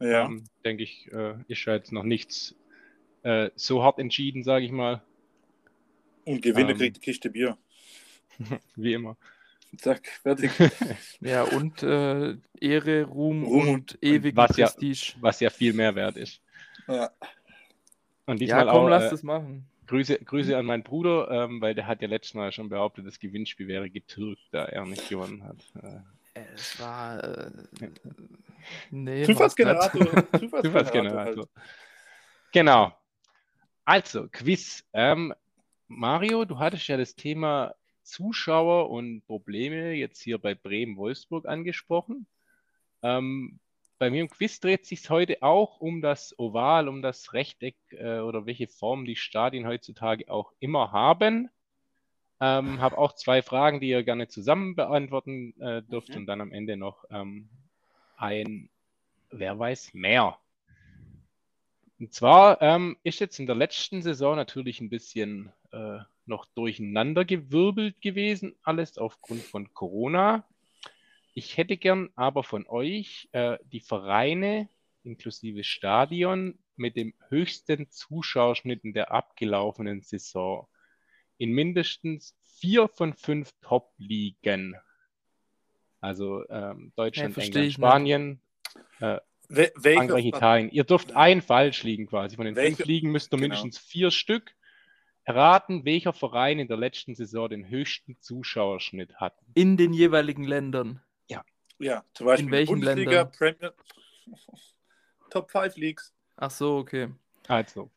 [0.00, 0.26] Ja.
[0.26, 2.54] Ähm, Denke ich, äh, ist ja jetzt noch nichts
[3.22, 5.02] äh, so hart entschieden, sage ich mal.
[6.24, 7.56] Und Gewinner ähm, kriegt die Kiste Bier.
[8.76, 9.16] Wie immer.
[9.78, 10.50] Zack, fertig.
[11.20, 15.12] ja, und äh, Ehre, Ruhm, Ruhm und ewige was Prestige.
[15.14, 16.40] Ja, was ja viel mehr wert ist.
[16.88, 17.10] Ja.
[18.26, 19.66] Und diesmal ja, komm, auch, lass äh, das machen.
[19.86, 23.18] Grüße, Grüße an meinen Bruder, ähm, weil der hat ja letztes Mal schon behauptet, das
[23.18, 25.56] Gewinnspiel wäre getürkt, da er nicht gewonnen hat.
[25.82, 26.00] Äh,
[26.54, 27.22] es war.
[27.22, 27.50] Äh,
[28.90, 30.24] nee, Zufallsgenerator.
[30.62, 31.48] Zufallsgenerator.
[32.52, 32.92] Genau.
[33.84, 34.84] Also, Quiz.
[34.92, 35.34] Ähm,
[35.88, 42.26] Mario, du hattest ja das Thema Zuschauer und Probleme jetzt hier bei Bremen-Wolfsburg angesprochen.
[43.02, 43.60] Ähm,
[43.98, 48.18] bei mir im Quiz dreht sich heute auch um das Oval, um das Rechteck äh,
[48.18, 51.50] oder welche Form die Stadien heutzutage auch immer haben.
[52.38, 56.16] Ähm, habe auch zwei Fragen, die ihr gerne zusammen beantworten äh, dürft mhm.
[56.16, 57.48] und dann am Ende noch ähm,
[58.16, 58.68] ein
[59.30, 60.38] Wer weiß mehr.
[61.98, 68.00] Und zwar ähm, ist jetzt in der letzten Saison natürlich ein bisschen äh, noch durcheinandergewirbelt
[68.00, 70.44] gewesen, alles aufgrund von Corona.
[71.38, 74.70] Ich hätte gern aber von euch äh, die Vereine
[75.02, 80.66] inklusive Stadion mit dem höchsten Zuschauerschnitt in der abgelaufenen Saison
[81.36, 84.76] in mindestens vier von fünf Top-Ligen.
[86.00, 88.40] Also ähm, Deutschland, ja, England, Spanien,
[89.00, 89.18] äh,
[89.50, 90.70] Frankreich, Italien.
[90.70, 92.36] Ihr dürft ein falsch liegen quasi.
[92.36, 92.76] Von den welche?
[92.76, 93.42] fünf Ligen müsst ihr genau.
[93.42, 94.54] mindestens vier Stück
[95.24, 99.34] erraten, welcher Verein in der letzten Saison den höchsten Zuschauerschnitt hat.
[99.52, 101.02] In den jeweiligen Ländern.
[101.78, 103.32] Ja, zum Beispiel in welchen Bundesliga, Ländern?
[103.32, 103.74] Premier,
[105.30, 106.12] Top 5 Leagues.
[106.36, 107.08] Ach so, okay.
[107.48, 107.90] Also,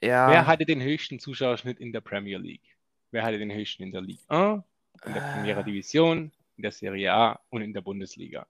[0.00, 0.30] ja.
[0.30, 2.76] wer hatte den höchsten Zuschauerschnitt in der Premier League?
[3.10, 4.62] Wer hatte den höchsten in der Ligue 1,
[5.04, 8.46] in der Primera Division, in der Serie A und in der Bundesliga?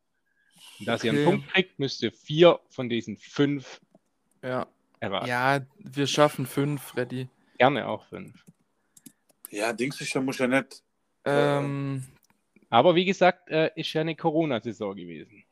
[0.78, 1.08] Und dass okay.
[1.08, 3.80] ihr einen Punkt kriegt, müsst ihr vier von diesen fünf
[4.42, 4.66] ja.
[5.00, 5.28] erraten.
[5.28, 7.28] Ja, wir schaffen fünf, Freddy.
[7.58, 8.44] Gerne auch fünf.
[9.50, 10.82] Ja, Dings ist ja muss ja nicht.
[11.24, 12.04] Ähm,
[12.76, 15.44] aber wie gesagt, äh, ist ja eine Corona-Saison gewesen.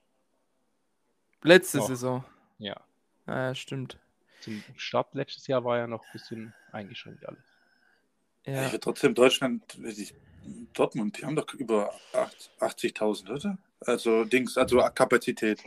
[1.42, 1.86] Letzte noch.
[1.86, 2.24] Saison.
[2.58, 2.80] Ja.
[3.26, 3.98] Ja, stimmt.
[4.40, 7.44] Zum Start letztes Jahr war ja noch ein bisschen eingeschränkt alles.
[8.44, 8.68] Ja.
[8.68, 9.78] ja trotzdem Deutschland,
[10.74, 11.94] Dortmund, die haben doch über
[12.60, 13.58] 80.000, oder?
[13.80, 15.62] Also Dings, also Kapazität.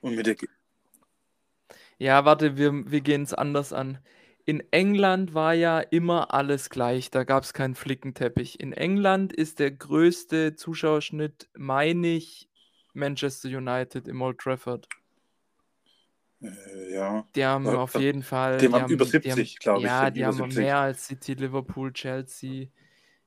[0.00, 0.36] Und mit der
[1.98, 3.98] ja, warte, wir, wir gehen es anders an.
[4.44, 8.58] In England war ja immer alles gleich, da gab es keinen Flickenteppich.
[8.58, 12.48] In England ist der größte Zuschauerschnitt, meine ich,
[12.92, 14.88] Manchester United im Old Trafford.
[16.40, 17.26] Äh, ja.
[17.34, 18.58] Die haben ja, auf jeden Fall.
[18.58, 19.86] Die, die haben über 70, glaube ich.
[19.86, 20.58] Ja, die haben 70.
[20.58, 22.66] mehr als City, Liverpool, Chelsea.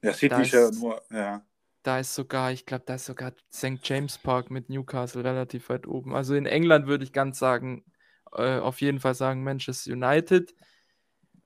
[0.02, 1.42] Ja, City ist ja nur, ja.
[1.84, 3.80] da ist sogar, ich glaube, da ist sogar St.
[3.84, 6.14] James Park mit Newcastle relativ weit oben.
[6.14, 7.86] Also in England würde ich ganz sagen,
[8.34, 10.54] äh, auf jeden Fall sagen Manchester United.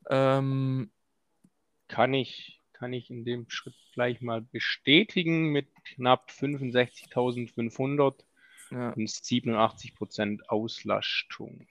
[0.09, 0.91] Ähm,
[1.87, 8.15] kann ich, kann ich in dem Schritt gleich mal bestätigen mit knapp 65.500
[8.71, 8.91] ja.
[8.91, 11.67] und 87% Auslastung.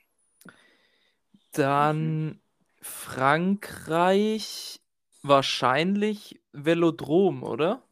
[1.52, 2.40] Dann
[2.80, 4.80] Frankreich
[5.22, 7.82] wahrscheinlich Velodrom, oder?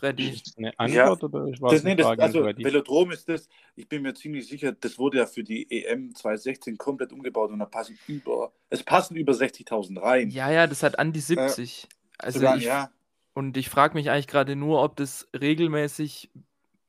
[0.00, 0.30] Freddy.
[0.30, 3.88] Ist das eine Antwort ja, oder war das, nee, das, also Velodrom ist das, ich
[3.88, 7.66] bin mir ziemlich sicher, das wurde ja für die EM 2016 komplett umgebaut und da
[7.66, 10.30] passen über, es passen über 60.000 rein.
[10.30, 11.84] Ja, ja, das hat an die 70.
[11.84, 12.90] Äh, also sogar, ich, ja.
[13.34, 16.30] Und ich frage mich eigentlich gerade nur, ob das regelmäßig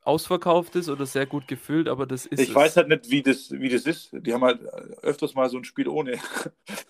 [0.04, 2.40] ausverkauft ist oder sehr gut gefüllt, aber das ist.
[2.40, 2.56] Ich es.
[2.56, 4.10] weiß halt nicht, wie das, wie das ist.
[4.14, 4.62] Die haben halt
[5.04, 6.18] öfters mal so ein Spiel ohne,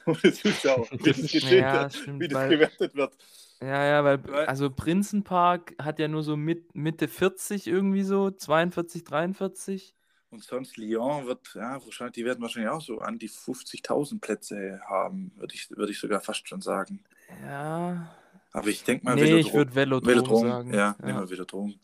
[0.05, 3.13] ohne Zuschauer, wie das, ja, stimmt, wie das weil, gewertet wird.
[3.61, 9.03] Ja, ja, weil, also Prinzenpark hat ja nur so mit, Mitte 40 irgendwie so, 42,
[9.03, 9.93] 43.
[10.31, 14.79] Und sonst Lyon wird, ja, wahrscheinlich, die werden wahrscheinlich auch so an die 50.000 Plätze
[14.89, 17.03] haben, würde ich, würd ich sogar fast schon sagen.
[17.43, 18.15] Ja.
[18.53, 20.73] Aber ich denke mal, nee, Velodrom, ich würde Velodrom, Velodrom sagen.
[20.73, 21.05] Ja, ja.
[21.05, 21.75] nehmen wir Velodrom.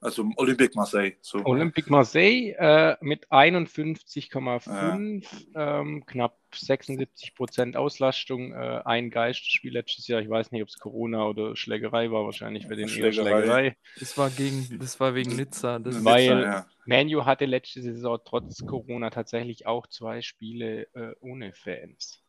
[0.00, 1.16] Also Olympique Marseille.
[1.20, 1.44] So.
[1.44, 5.24] Olympique Marseille äh, mit 51,5,
[5.54, 5.80] ja.
[5.80, 8.52] ähm, knapp 76 Prozent Auslastung.
[8.52, 10.20] Äh, ein Geisterspiel letztes Jahr.
[10.20, 12.24] Ich weiß nicht, ob es Corona oder Schlägerei war.
[12.24, 13.42] Wahrscheinlich für den Schlägerei.
[13.42, 13.76] Schlägerei.
[13.98, 15.78] Das war, gegen, das war wegen Nizza.
[15.78, 16.66] Das Weil Nizza, ja.
[16.86, 22.22] Manu hatte letzte Saison trotz Corona tatsächlich auch zwei Spiele äh, ohne Fans.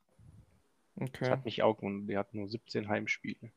[0.95, 1.09] Okay.
[1.19, 2.09] Das hat mich auch gewundert.
[2.09, 3.51] Die hatten nur 17 Heimspiele.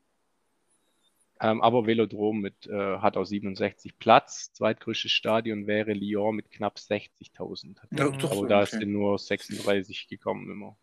[1.41, 4.53] Ähm, aber Velodrom mit, äh, hat auch 67 Platz.
[4.53, 7.77] Zweitgrößtes Stadion wäre Lyon mit knapp 60.000.
[7.91, 10.77] Ja, aber so, da sind nur 36 gekommen immer.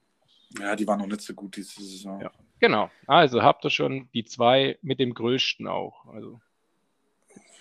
[0.58, 2.20] Ja, die waren noch nicht so gut diese Saison.
[2.20, 2.30] Ja,
[2.60, 2.90] genau.
[3.06, 6.06] Also habt ihr schon die zwei mit dem größten auch.
[6.06, 6.40] Also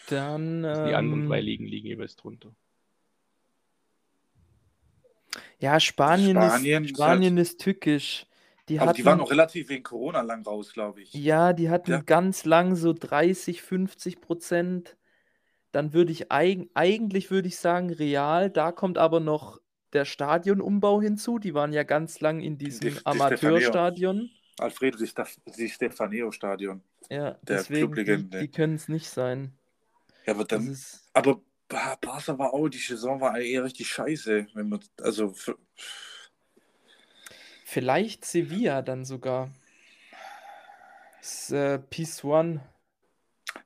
[0.10, 0.66] dann.
[0.66, 2.54] Also die anderen zwei liegen, liegen jeweils drunter.
[5.60, 8.26] Ja, Spanien, Spanien, ist, Spanien ist, halt ist tückisch.
[8.72, 11.14] Die Aber hatten, die waren noch relativ wegen Corona lang raus, glaube ich.
[11.14, 12.02] Ja, die hatten ja.
[12.02, 14.96] ganz lang so 30, 50 Prozent.
[15.74, 18.50] Dann würde ich eig eigentlich würde ich sagen Real.
[18.50, 19.60] Da kommt aber noch
[19.92, 21.38] der Stadionumbau hinzu.
[21.38, 24.30] Die waren ja ganz lang in diesem die, Amateurstadion.
[24.58, 26.82] Alfredo Di Stefaneo Stadion.
[27.10, 29.52] Ja, der deswegen, die, die können es nicht sein.
[30.26, 31.10] Ja, aber dann, ist...
[31.12, 34.48] aber Barca war auch, die Saison war eher richtig scheiße.
[34.54, 35.36] Wenn man, also
[37.72, 39.50] Vielleicht Sevilla dann sogar.
[41.22, 42.60] Das, äh, Peace One.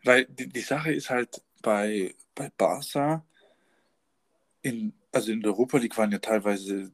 [0.04, 3.26] Weil die, die Sache ist halt bei, bei Barca,
[4.62, 6.92] in, also in der Europa League waren ja teilweise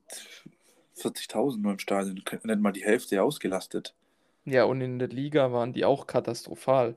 [0.95, 3.93] 40.000 nur im Stadion, nicht mal die Hälfte ausgelastet.
[4.45, 6.95] Ja, und in der Liga waren die auch katastrophal.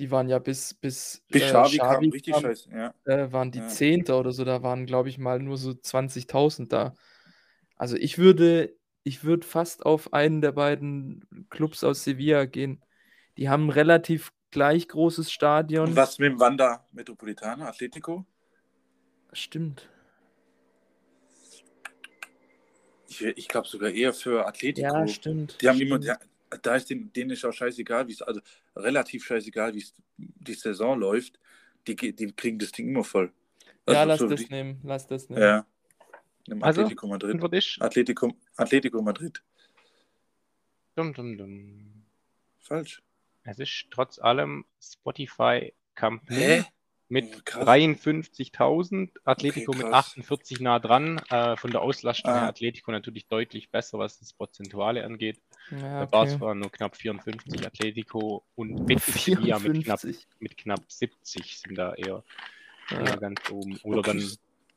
[0.00, 2.94] Die waren ja bis bis, bis äh, Xavi, Xavi kam richtig kam, scheiße, ja.
[3.04, 3.68] Äh, waren die ja.
[3.68, 6.96] Zehnte oder so, da waren glaube ich mal nur so 20.000 da.
[7.76, 8.74] Also ich würde
[9.04, 12.82] ich würde fast auf einen der beiden Clubs aus Sevilla gehen.
[13.36, 15.88] Die haben ein relativ gleich großes Stadion.
[15.88, 18.24] Und was mit dem Wanda Metropolitano, Atletico?
[19.32, 19.88] Stimmt.
[23.08, 24.86] Ich, ich glaube sogar eher für Atletico.
[24.86, 25.60] Ja, stimmt.
[25.60, 26.04] Die haben stimmt.
[26.04, 26.18] Immer,
[26.62, 28.40] da ist denen, denen ist auch scheißegal, wie es, also
[28.76, 29.84] relativ scheißegal, wie
[30.16, 31.38] die Saison läuft.
[31.86, 33.32] Die, die kriegen das Ding immer voll.
[33.86, 35.42] Also ja, lass so das die, nehmen, lass das nehmen.
[35.42, 35.66] Ja.
[36.48, 37.42] Nimm also, Atletico Madrid.
[37.80, 39.42] Atletico, Atletico Madrid.
[40.94, 42.04] Dum, dum, dum.
[42.58, 43.02] Falsch.
[43.44, 46.64] Es ist trotz allem Spotify Company
[47.12, 51.18] mit oh, 53.000, Atletico okay, mit 48 nah dran.
[51.28, 52.40] Äh, von der Auslastung ah.
[52.40, 55.38] her Atletico natürlich deutlich besser, was das Prozentuale angeht.
[55.70, 55.98] Ja, okay.
[55.98, 60.00] Der Bars war nur knapp 54, Atletico und Betis mit knapp,
[60.38, 62.24] mit knapp 70 sind da eher,
[62.90, 63.00] ja.
[63.00, 63.78] eher ganz oben.
[63.82, 64.12] Oder okay.
[64.12, 64.30] dann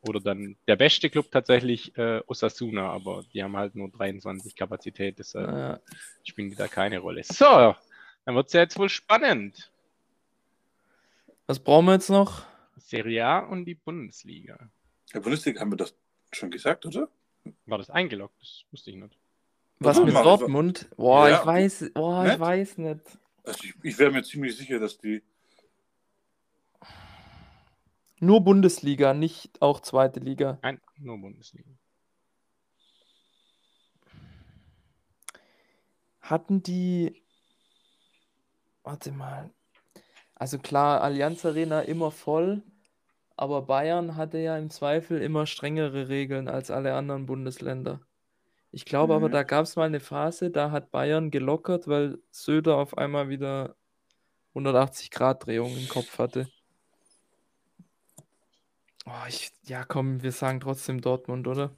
[0.08, 5.20] oder dann der beste Club tatsächlich äh, Osasuna, aber die haben halt nur 23 Kapazität,
[5.20, 5.80] deshalb ja.
[6.24, 7.24] spielen die da keine Rolle.
[7.24, 7.76] So,
[8.26, 9.72] dann wird es ja jetzt wohl spannend.
[11.48, 12.44] Was brauchen wir jetzt noch?
[12.78, 14.58] Serie A und die Bundesliga.
[15.14, 15.96] Der Bundesliga haben wir das
[16.32, 17.08] schon gesagt, oder?
[17.66, 18.40] War das eingeloggt?
[18.40, 19.18] Das wusste ich nicht.
[19.80, 20.88] Was mit Dortmund?
[20.96, 21.40] Boah, ja.
[21.40, 23.02] ich weiß, boah, ich weiß nicht.
[23.44, 25.22] Also ich, ich wäre mir ziemlich sicher, dass die
[28.20, 30.60] Nur Bundesliga, nicht auch zweite Liga.
[30.62, 31.70] Nein, nur Bundesliga.
[36.22, 37.22] Hatten die.
[38.84, 39.52] Warte mal.
[40.36, 42.64] Also klar, Allianz Arena immer voll,
[43.38, 48.02] aber Bayern hatte ja im Zweifel immer strengere Regeln als alle anderen Bundesländer.
[48.72, 49.18] Ich glaube mhm.
[49.18, 53.30] aber, da gab es mal eine Phase, da hat Bayern gelockert, weil Söder auf einmal
[53.30, 53.76] wieder
[54.50, 56.50] 180 Grad Drehung im Kopf hatte.
[59.06, 61.76] Oh, ich, ja, komm, wir sagen trotzdem Dortmund, oder?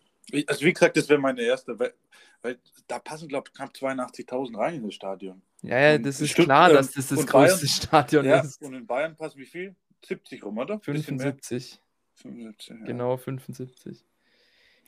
[0.48, 1.94] Also wie gesagt, das wäre meine erste, weil,
[2.42, 2.58] weil
[2.88, 5.42] da passen, glaube ich, knapp 82.000 rein in das Stadion.
[5.62, 8.62] Ja, ja, das ist klar, dass das das größte Bayern, Stadion ja, ist.
[8.62, 9.76] Und in Bayern passen wie viel?
[10.06, 10.80] 70 rum, oder?
[10.80, 11.80] 75.
[12.16, 12.86] 75 ja.
[12.86, 14.06] Genau, 75.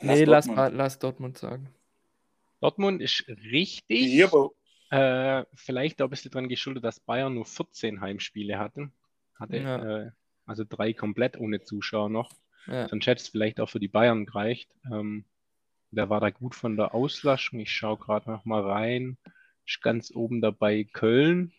[0.01, 0.57] Lass nee, Dortmund.
[0.57, 1.69] lass, lass Dortmund sagen.
[2.61, 4.13] Dortmund ist richtig.
[4.13, 4.29] Ja,
[4.91, 8.91] äh, vielleicht auch ein bisschen daran geschuldet, dass Bayern nur 14 Heimspiele hatten.
[9.35, 10.03] Hatte, ja.
[10.05, 10.11] äh,
[10.49, 12.31] also drei komplett ohne Zuschauer noch.
[12.67, 12.87] Ja.
[12.87, 14.69] Sonst hätte es vielleicht auch für die Bayern gereicht.
[14.91, 15.25] Ähm,
[15.91, 17.59] der war da gut von der Auslaschung.
[17.59, 19.17] Ich schaue gerade noch mal rein.
[19.65, 21.53] Ist ganz oben dabei Köln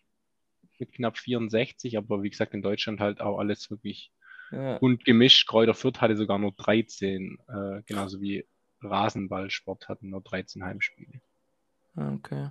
[0.78, 4.12] mit knapp 64, aber wie gesagt in Deutschland halt auch alles wirklich
[4.50, 4.76] ja.
[4.76, 5.46] und gemischt.
[5.46, 8.46] Kräuter Fürth hatte sogar nur 13, äh, genauso wie
[8.82, 11.20] Rasenballsport hatten nur 13 Heimspiele.
[11.96, 12.50] Okay.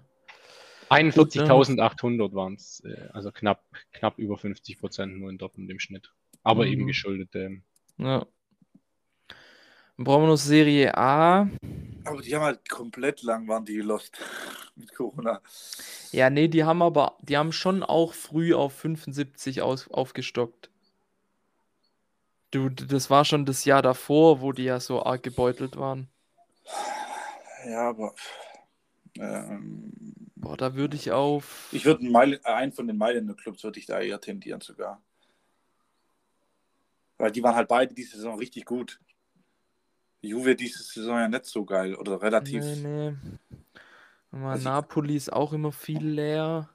[0.90, 2.84] 41.800 waren es,
[3.14, 3.64] also knapp,
[3.94, 6.12] knapp über 50 Prozent nur in Dortmund im Schnitt.
[6.44, 6.72] Aber mhm.
[6.72, 7.64] eben geschuldet dem.
[7.98, 8.26] Ja.
[9.98, 11.50] Dann brauchen wir noch Serie A.
[12.06, 14.18] Aber die haben halt komplett lang waren die lost
[14.76, 15.42] mit Corona.
[16.12, 20.70] Ja, nee, die haben aber, die haben schon auch früh auf 75 aus, aufgestockt.
[22.52, 26.08] Du, das war schon das Jahr davor, wo die ja so arg gebeutelt waren.
[27.68, 28.16] Ja, aber.
[29.20, 29.92] Ähm,
[30.36, 31.68] Boah, da würde ich auf.
[31.74, 35.02] Ich würde einen, einen von den Mailänder Clubs würde ich da eher tendieren sogar.
[37.20, 39.00] Weil die waren halt beide diese Saison richtig gut.
[40.22, 42.64] Juve diese Saison ja nicht so geil oder relativ.
[42.64, 43.16] Nee, nee.
[44.32, 46.70] Also Napoli ist auch immer viel leer.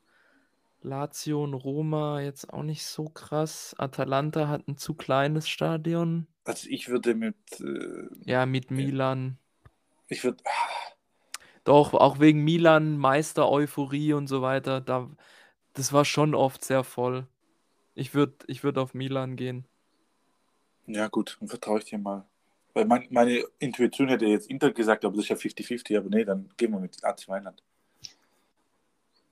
[0.82, 3.74] Lazio und Roma jetzt auch nicht so krass.
[3.78, 6.26] Atalanta hat ein zu kleines Stadion.
[6.44, 7.36] Also ich würde mit.
[7.60, 9.38] Äh, ja, mit Milan.
[10.08, 10.42] Ich würde.
[11.64, 14.82] Doch, auch wegen Milan, Meister-Euphorie und so weiter.
[14.82, 15.08] Da,
[15.72, 17.26] das war schon oft sehr voll.
[17.94, 19.66] Ich würde ich würd auf Milan gehen.
[20.86, 22.26] Ja, gut, dann vertraue ich dir mal.
[22.74, 26.24] Weil mein, meine Intuition hätte jetzt Inter gesagt, aber das ist ja 50-50, aber nee,
[26.24, 27.62] dann gehen wir mit AC Mailand.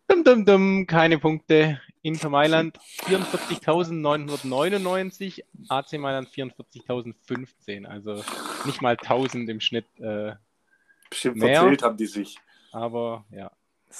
[0.06, 1.80] Dum, dum, dum, keine Punkte.
[2.02, 8.22] Inter Mailand 44.999, AC Mailand 44.015, also
[8.64, 9.86] nicht mal 1000 im Schnitt.
[9.98, 10.34] Äh,
[11.08, 12.36] Bestimmt mehr, verzählt haben die sich.
[12.72, 13.50] Aber ja.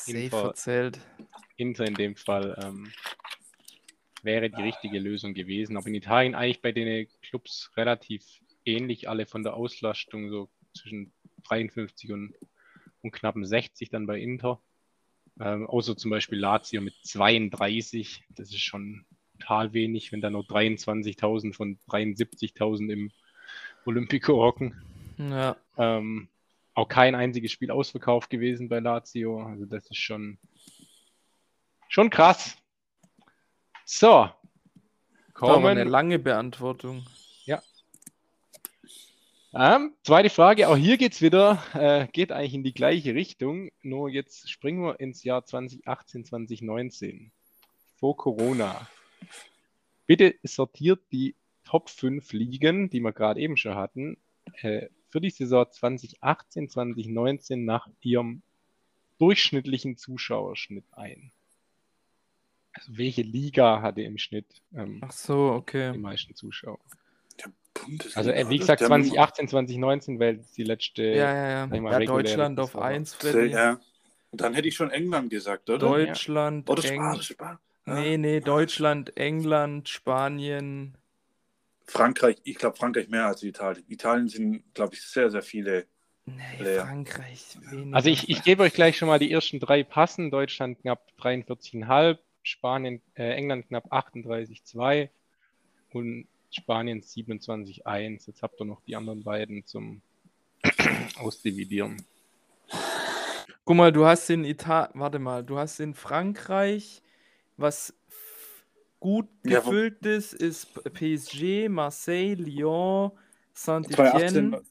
[0.07, 0.99] Inter, verzählt.
[1.57, 2.93] Inter in dem Fall ähm,
[4.23, 5.77] wäre die richtige Lösung gewesen.
[5.77, 8.25] Aber in Italien eigentlich bei den Clubs relativ
[8.65, 11.13] ähnlich, alle von der Auslastung so zwischen
[11.45, 12.35] 53 und,
[13.03, 14.61] und knappen 60 dann bei Inter.
[15.41, 18.25] Ähm, außer zum Beispiel Lazio mit 32.
[18.31, 19.05] Das ist schon
[19.39, 23.11] total wenig, wenn da nur 23.000 von 73.000 im
[23.85, 24.81] Olympico hocken.
[25.19, 25.57] Ja.
[25.77, 26.29] Ähm,
[26.75, 29.43] auch kein einziges Spiel ausverkauft gewesen bei Lazio.
[29.43, 30.39] Also das ist schon,
[31.89, 32.57] schon krass.
[33.95, 34.31] So.
[35.35, 35.67] Kommen.
[35.67, 37.05] eine lange Beantwortung.
[39.55, 43.71] Ähm, zweite Frage, auch hier geht es wieder, äh, geht eigentlich in die gleiche Richtung,
[43.83, 47.33] nur jetzt springen wir ins Jahr 2018, 2019,
[47.97, 48.89] vor Corona.
[50.07, 51.35] Bitte sortiert die
[51.65, 54.17] Top 5 Ligen, die wir gerade eben schon hatten,
[54.63, 58.41] äh, für die Saison 2018, 2019 nach ihrem
[59.19, 61.31] durchschnittlichen Zuschauerschnitt ein.
[62.73, 65.93] Also welche Liga hatte im Schnitt ähm, Ach so, okay.
[65.93, 66.79] die meisten Zuschauer?
[67.75, 68.17] Bundesliga.
[68.17, 71.05] Also äh, wie gesagt, 2018, 2019 wäre die letzte.
[71.05, 71.91] Ja, ja, ja.
[71.91, 73.19] ja Deutschland auf 1,
[73.51, 73.81] Ja.
[74.31, 75.79] Und dann hätte ich schon England gesagt, oder?
[75.79, 76.69] Deutschland.
[76.69, 76.73] Ja.
[76.73, 77.23] Oder Spanien.
[77.23, 77.95] Span ja.
[77.95, 80.97] Nee, nee, Deutschland, England, Spanien.
[81.87, 83.85] Frankreich, ich glaube Frankreich mehr als Italien.
[83.89, 85.87] Italien sind, glaube ich, sehr, sehr viele.
[86.25, 87.97] Nee, Frankreich weniger.
[87.97, 90.31] Also ich, ich gebe euch gleich schon mal die ersten drei passen.
[90.31, 95.09] Deutschland knapp 43,5, Spanien, äh, England knapp 38,2
[95.93, 98.27] und Spanien 27-1.
[98.27, 100.03] Jetzt habt ihr noch die anderen beiden zum
[101.19, 102.05] Ausdividieren.
[103.65, 107.03] Guck mal, du hast in Italien, warte mal, du hast in Frankreich,
[107.57, 107.95] was
[108.99, 113.13] gut gefüllt ja, ist, ist PSG, Marseille, Lyon,
[113.55, 114.63] Saint-Etienne.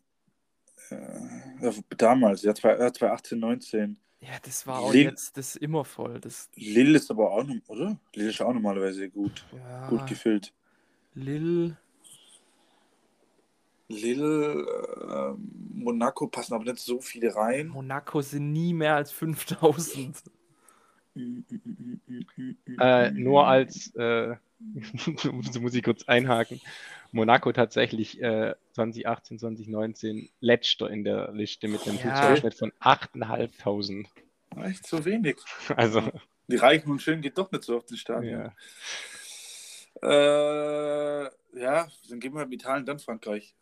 [0.89, 3.97] Äh, damals, ja, 2018, 19.
[4.21, 6.19] Ja, das war auch Lille, jetzt das ist immer voll.
[6.19, 6.49] Das...
[6.55, 7.97] Lille ist aber auch, oder?
[8.13, 9.89] Lille ist auch normalerweise gut, ja.
[9.89, 10.53] gut gefüllt.
[11.15, 11.77] Lille.
[13.87, 14.65] Lille,
[15.01, 15.33] äh,
[15.73, 17.67] Monaco passen aber nicht so viele rein.
[17.67, 20.23] Monaco sind nie mehr als 5000.
[22.79, 24.35] äh, nur als, äh,
[25.17, 26.61] so muss ich kurz einhaken,
[27.11, 32.15] Monaco tatsächlich äh, 2018, 2019 letzter in der Liste mit einem ja.
[32.15, 34.05] Zuschauerschnitt von 8.500.
[34.63, 35.37] Echt so wenig.
[35.75, 36.03] Also.
[36.47, 38.41] Die Reichen und Schönen geht doch nicht so auf den Stadion.
[38.41, 38.53] Ja,
[40.01, 43.55] äh, ja dann gehen wir mit Italien, dann Frankreich.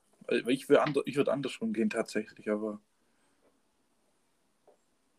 [0.47, 2.80] Ich würde ander, würd andersrum gehen tatsächlich, aber.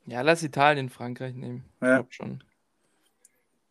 [0.07, 1.65] Ja, lass Italien Frankreich nehmen.
[1.81, 2.05] Ja.
[2.11, 2.43] schon.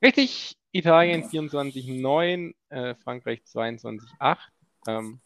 [0.01, 4.38] Richtig, Italien 24,9, äh, Frankreich 22,8.
[4.88, 5.20] Ähm,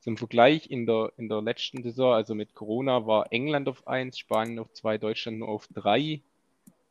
[0.00, 4.18] zum Vergleich in der, in der letzten Saison, also mit Corona, war England auf 1,
[4.18, 6.20] Spanien auf 2, Deutschland nur auf 3.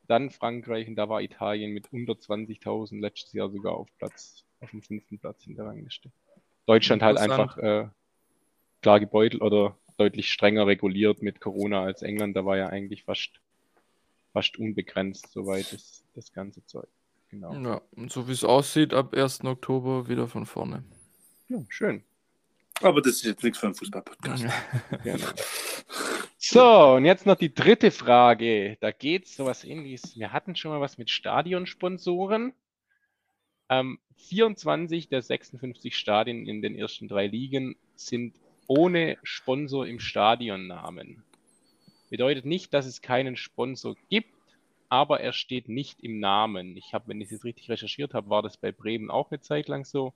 [0.07, 4.81] Dann Frankreich und da war Italien mit 120.000 letztes Jahr sogar auf Platz, auf dem
[4.81, 6.11] fünften Platz in der Rangliste.
[6.67, 7.87] Deutschland halt einfach äh,
[8.81, 12.35] klar gebeutelt oder deutlich strenger reguliert mit Corona als England.
[12.35, 13.41] Da war ja eigentlich fast,
[14.31, 16.87] fast unbegrenzt, soweit das, das ganze Zeug.
[17.31, 17.53] Genau.
[17.53, 19.45] Ja, und so wie es aussieht, ab 1.
[19.45, 20.83] Oktober wieder von vorne.
[21.47, 22.03] Ja, schön.
[22.81, 24.45] Aber das ist jetzt nichts für einen Fußball-Podcast.
[25.03, 25.27] genau.
[26.37, 28.77] So, und jetzt noch die dritte Frage.
[28.81, 30.17] Da geht es sowas ähnliches.
[30.17, 32.53] Wir hatten schon mal was mit Stadionsponsoren.
[33.69, 38.35] Ähm, 24 der 56 Stadien in den ersten drei Ligen sind
[38.67, 41.23] ohne Sponsor im Stadionnamen.
[42.09, 44.33] Bedeutet nicht, dass es keinen Sponsor gibt,
[44.91, 46.77] aber er steht nicht im Namen.
[46.77, 49.67] Ich habe, wenn ich es richtig recherchiert habe, war das bei Bremen auch eine Zeit
[49.67, 50.13] lang so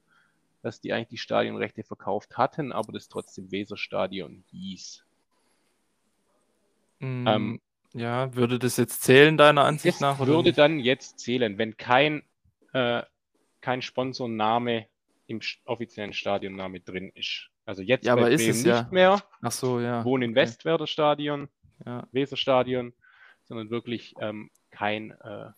[0.65, 5.05] dass die eigentlich die Stadionrechte verkauft hatten, aber das trotzdem Weserstadion hieß.
[6.97, 7.61] Mm, ähm,
[7.93, 10.19] ja, würde das jetzt zählen, deiner Ansicht nach?
[10.19, 10.57] Oder würde nicht?
[10.57, 12.23] dann jetzt zählen, wenn kein,
[12.73, 13.03] äh,
[13.61, 14.87] kein Sponsorname
[15.27, 17.51] im offiziellen Stadionname drin ist.
[17.67, 18.87] Also jetzt ja, aber ist es nicht ja.
[18.89, 19.23] mehr.
[19.43, 20.03] Ach so, ja.
[20.03, 20.41] Wohnen in okay.
[20.41, 21.47] Westwerder Stadion,
[21.85, 22.07] ja.
[22.11, 22.91] Weserstadion,
[23.43, 25.51] sondern wirklich ähm, kein, äh,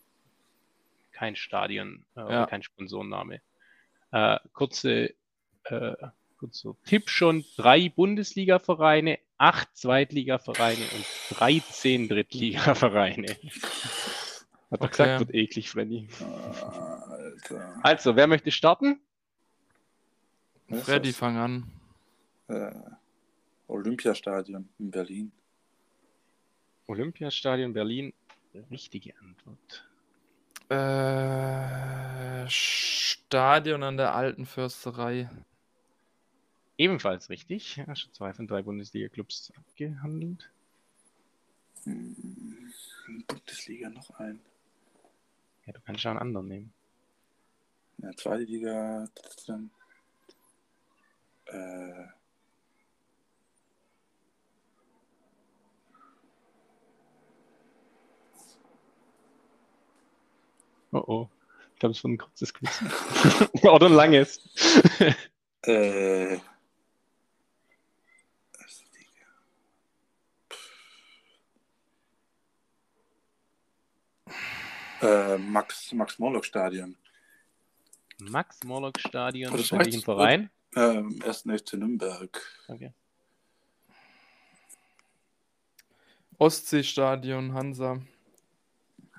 [1.12, 2.46] kein Stadion, äh, ja.
[2.46, 3.42] kein Sponsorenname.
[4.12, 5.14] Äh, kurze,
[5.66, 5.96] äh,
[6.38, 13.36] kurzer Tipp schon: drei Bundesliga-Vereine, acht Zweitliga-Vereine und 13 Drittliga-Vereine.
[14.72, 16.10] Hat er gesagt, wird eklig, Freddy.
[16.20, 17.80] Alter.
[17.84, 19.00] Also, wer möchte starten?
[20.70, 21.72] Freddy, fang an.
[22.50, 22.74] Äh,
[23.68, 25.32] Olympiastadion in Berlin.
[26.88, 28.14] Olympiastadion Berlin,
[28.72, 29.88] richtige Antwort.
[30.70, 35.30] Äh, Stadion an der alten Försterei.
[36.78, 37.78] Ebenfalls richtig.
[37.78, 40.52] Ja, schon zwei von drei Bundesliga-Clubs abgehandelt.
[41.84, 42.74] Hm,
[43.28, 44.40] Bundesliga noch ein.
[45.66, 46.74] Ja, du kannst schon einen anderen nehmen.
[48.00, 49.08] Ja, zweite Liga,
[49.48, 49.72] dann.
[51.46, 52.08] Äh,
[60.98, 61.30] Oh oh.
[61.74, 62.82] Ich glaube, es war ein kurzes Quiz.
[63.64, 64.40] Oder ein langes.
[65.64, 66.40] äh.
[75.00, 76.98] Äh, Max, Max Morlock Stadion.
[78.20, 80.50] Max Morlock Stadion, in welchem Verein?
[80.76, 81.44] Ähm, 1.
[81.44, 82.42] FC Nürnberg.
[82.68, 82.92] Okay.
[86.40, 88.02] Ostseestadion, Hansa.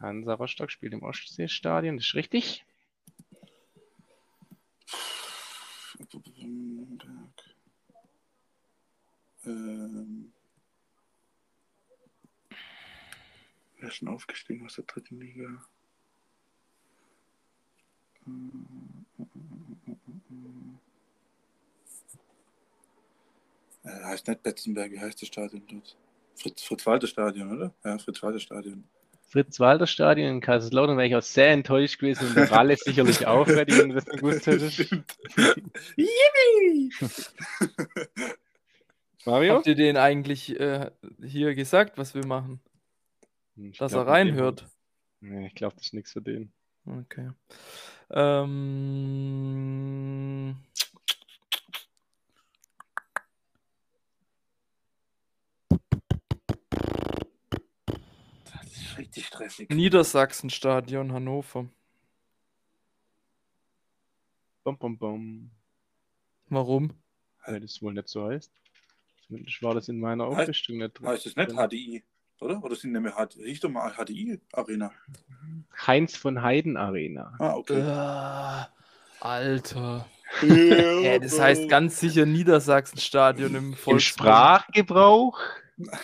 [0.00, 2.64] Hansa Rostock spielt im Ostseestadion, das ist richtig.
[9.44, 10.32] Ähm,
[13.78, 15.64] wer ist schon aufgestiegen aus der dritten Liga?
[23.84, 25.96] Äh, heißt nicht Betzenberg, wie heißt das Stadion dort?
[26.36, 26.86] Fritz, Fritz
[27.50, 27.74] oder?
[27.84, 28.84] Ja, Fritz Walter Stadion.
[29.28, 33.66] Fritz-Walter-Stadion in Kaiserslautern wäre ich auch sehr enttäuscht gewesen und der Ralle sicherlich auch, wenn
[33.66, 34.90] du das nicht gewusst hättest.
[39.26, 39.54] Mario?
[39.56, 40.90] Habt ihr den eigentlich äh,
[41.22, 42.60] hier gesagt, was wir machen?
[43.56, 44.66] Hm, ich Dass er reinhört?
[45.20, 46.52] Nee, ich glaube, das ist nichts für den.
[46.86, 47.30] Okay.
[48.10, 48.56] Ähm...
[59.18, 59.70] richtig stressig.
[59.70, 61.66] Niedersachsenstadion Hannover.
[64.64, 65.50] Bum, bum, bum.
[66.48, 66.94] Warum?
[67.44, 68.52] Weil das wohl nicht so heißt.
[69.26, 71.08] Zumindest war das in meiner Auflistung nicht drin.
[71.08, 72.02] Heißt es nicht HDI,
[72.40, 72.62] oder?
[72.62, 74.92] Oder sind nämlich Richtung HDI Arena?
[75.86, 77.34] Heinz von Heiden Arena.
[77.38, 77.80] Ah, okay.
[77.80, 78.66] Äh,
[79.20, 80.06] Alter.
[80.42, 83.88] ja, das heißt ganz sicher Niedersachsenstadion im Volksmund.
[83.94, 85.40] Im Sprachgebrauch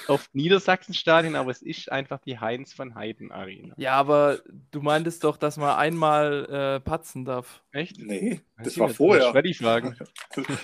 [0.06, 3.74] auf Niedersachsenstadion, aber es ist einfach die Heinz von Heiden Arena.
[3.76, 7.62] Ja, aber du meintest doch, dass man einmal äh, patzen darf.
[7.72, 7.98] Echt?
[7.98, 9.30] Nee, das, das war vorher.
[9.32, 9.96] Freddy fragen.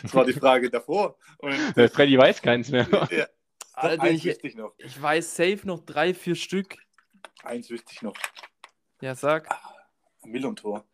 [0.03, 1.17] Das war die Frage davor.
[1.39, 1.55] Und
[1.93, 2.87] Freddy weiß keins mehr.
[3.11, 3.27] Ja.
[3.73, 4.75] Alter, ich, ich, noch.
[4.79, 6.77] ich weiß safe noch drei, vier Stück.
[7.43, 8.15] Eins wüsste ich noch.
[9.01, 9.51] Ja, sag.
[9.51, 9.75] Ah,
[10.25, 10.85] Millon-Tor.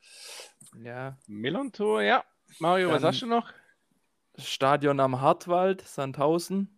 [0.78, 1.18] Ja.
[1.26, 2.24] Millon-Tor, ja.
[2.60, 3.52] Mario, was Dann- hast du noch?
[4.38, 6.75] Stadion am Hartwald, Sandhausen.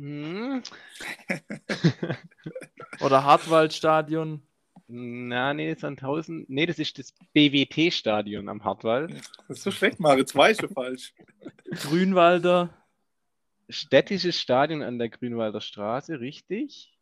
[0.00, 0.62] Hm.
[3.00, 4.42] Oder Hartwaldstadion.
[4.88, 6.46] Na, nee, Sandhausen.
[6.48, 9.12] Nee, das ist das BWT-Stadion am Hartwald.
[9.46, 10.24] Das ist so schlecht, Mario.
[10.24, 11.12] Zwei ist schon falsch.
[11.82, 12.74] Grünwalder.
[13.68, 16.98] Städtisches Stadion an der Grünwalder Straße, richtig?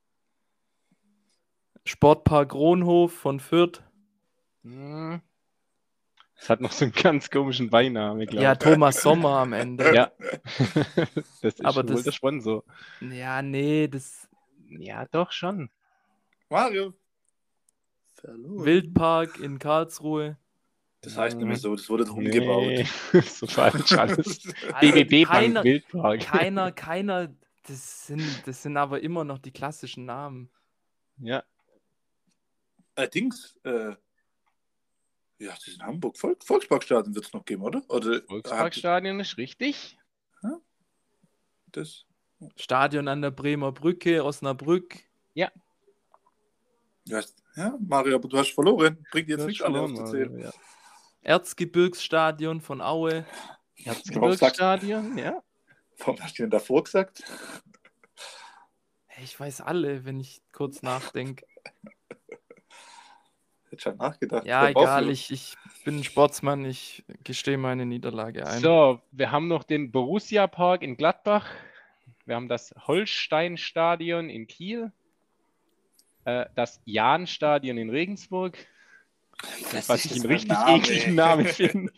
[1.84, 3.80] Sportpark Kronhof von Fürth.
[4.64, 5.22] Hm.
[6.38, 8.58] Das hat noch so einen ganz komischen Beinamen, glaube Ja, ich.
[8.58, 9.92] Thomas Sommer am Ende.
[9.94, 10.12] Ja.
[11.42, 12.64] das ist Aber wohl das- der Sponsor.
[13.00, 14.28] Ja, nee, das
[14.68, 15.68] Ja, doch schon.
[16.48, 16.94] Mario.
[18.14, 18.64] Verloren.
[18.64, 20.36] Wildpark in Karlsruhe.
[21.00, 22.64] Das heißt nicht mehr so, das wurde doch umgebaut.
[22.66, 22.86] Nee,
[23.22, 24.42] so falsch alles.
[24.72, 26.20] Also BBB keiner, Wildpark.
[26.20, 27.28] keiner, keiner,
[27.66, 30.50] das sind, das sind aber immer noch die klassischen Namen.
[31.18, 31.42] Ja,
[32.96, 33.94] äh, Dings, äh,
[35.38, 36.18] ja, das ist in Hamburg.
[36.18, 37.82] Volk, Volksparkstadion wird es noch geben, oder?
[37.88, 39.98] oder Volksparkstadion ist richtig.
[41.72, 42.06] das,
[42.56, 44.96] Stadion an der Bremer Brücke, Osnabrück.
[45.34, 45.50] ja,
[47.56, 49.04] ja, Mario, aber du hast verloren.
[49.10, 50.38] Bringt jetzt Du nicht hast alle verloren, aufzuzählen.
[50.38, 50.52] Ja.
[51.22, 53.26] Erzgebirgsstadion von Aue.
[53.84, 55.42] Erzgebirgsstadion, ja.
[55.98, 57.24] Warum hast du denn davor gesagt?
[59.20, 61.44] Ich weiß alle, wenn ich kurz nachdenke.
[63.70, 64.46] Hätte schon nachgedacht.
[64.46, 68.60] Ja, Der egal, ich, ich bin ein Sportsmann, ich gestehe meine Niederlage ein.
[68.60, 71.46] So, wir haben noch den Borussia Park in Gladbach.
[72.24, 74.92] Wir haben das Holstein-Stadion in Kiel.
[76.24, 78.58] Äh, das Jahn-Stadion in Regensburg.
[79.72, 80.78] Was was ich das einen richtig Name?
[80.78, 81.92] ekligen Namen finde.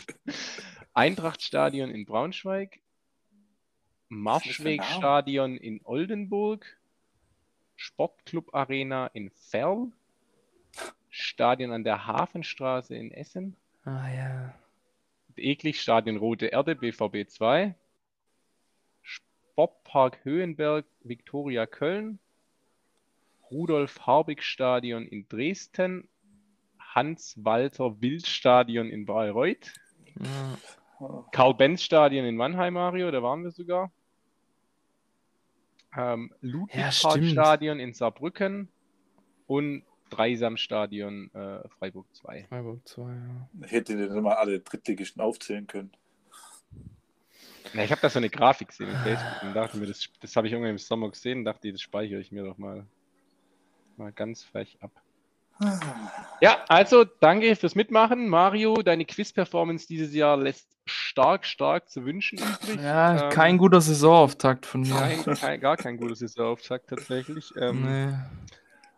[0.95, 2.81] Eintrachtstadion in Braunschweig.
[4.09, 6.67] Marschwegstadion in Oldenburg.
[7.77, 9.91] Sportclub Arena in Ferl.
[11.11, 13.57] Stadion an der Hafenstraße in Essen.
[13.85, 14.55] Ah ja.
[15.37, 17.75] Eklig Stadion Rote Erde, BVB 2.
[19.03, 22.19] Sportpark Höhenberg, Viktoria Köln.
[23.51, 26.09] Rudolf Harbig Stadion in Dresden.
[26.79, 29.73] Hans-Walter Wildstadion in Bayreuth.
[30.19, 30.59] Ja.
[31.33, 33.91] Karl-Benz-Stadion in Mannheim, Mario, da waren wir sogar.
[35.97, 38.69] Ähm, Ja, Ludwig-Park-Stadion in Saarbrücken
[39.47, 42.47] und Dreisam-Stadion äh, Freiburg 2.
[42.49, 43.49] Freiburg 2, ja.
[43.65, 45.91] Ich hätte dir mal alle Drittligisten aufzählen können.
[47.75, 50.35] Ja, ich habe da so eine Grafik gesehen auf Facebook und dachte mir, das, das
[50.35, 52.85] habe ich irgendwann im Sommer gesehen und dachte, das speichere ich mir doch mal,
[53.97, 54.91] mal ganz frech ab.
[56.41, 58.29] Ja, also danke fürs Mitmachen.
[58.29, 62.81] Mario, deine Quiz-Performance dieses Jahr lässt stark, stark zu wünschen übrig.
[62.83, 64.95] Ja, Ähm, kein guter Saisonauftakt von mir.
[64.95, 67.53] Kein, kein, gar kein gutes Saisonauftakt tatsächlich.
[67.57, 68.15] Ähm, Nee.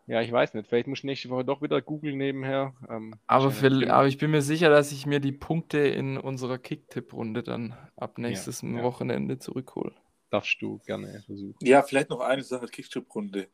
[0.07, 0.69] Ja, ich weiß nicht.
[0.69, 2.75] Vielleicht muss ich nächste Woche doch wieder googeln nebenher.
[2.91, 6.59] Ähm, Aber, für, aber ich bin mir sicher, dass ich mir die Punkte in unserer
[6.59, 8.83] Kicktipp-Runde dann ab nächstes ja.
[8.83, 9.93] Wochenende zurückhole.
[10.31, 11.55] darfst du gerne versuchen.
[11.61, 13.47] Ja, vielleicht noch eine Sache, Kickstrip-Runde.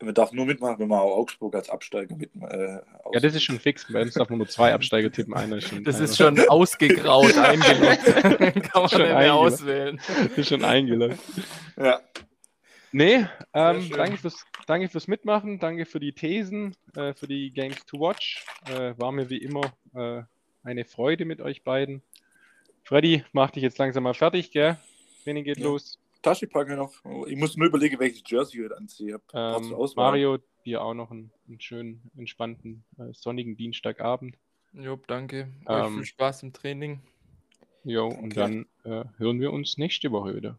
[0.00, 2.30] Man darf nur mitmachen, wenn man auch Augsburg als Absteiger mit.
[2.34, 2.80] Äh,
[3.12, 3.86] Ja, das ist schon fix.
[3.92, 5.32] Bei uns darf man nur zwei Absteiger tippen.
[5.34, 8.04] Einer ist schon, Das einer ist schon ausgegraut eingeloggt.
[8.72, 10.00] Kann man Schon nicht mehr auswählen.
[10.36, 11.18] ist schon eingeloggt.
[11.76, 12.00] Ja,
[12.92, 17.84] Nee, ähm, danke, fürs, danke fürs Mitmachen, danke für die Thesen, äh, für die Games
[17.86, 18.44] to Watch.
[18.66, 20.22] Äh, war mir wie immer äh,
[20.62, 22.02] eine Freude mit euch beiden.
[22.84, 24.76] Freddy, mach dich jetzt langsam mal fertig, gell?
[25.24, 25.64] Training geht Ja.
[25.64, 25.98] los.
[26.20, 26.92] Tasche packe noch.
[27.26, 29.20] Ich muss nur überlegen, welches Jersey ich heute anziehe.
[29.34, 29.74] Ähm.
[29.96, 34.36] Mario, dir auch noch einen, einen schönen, entspannten, äh, sonnigen Dienstagabend.
[34.72, 35.48] Job, danke.
[35.66, 37.00] Euch Ähm, viel Spaß im Training.
[37.84, 40.58] Jo, und dann äh, hören wir uns nächste Woche wieder.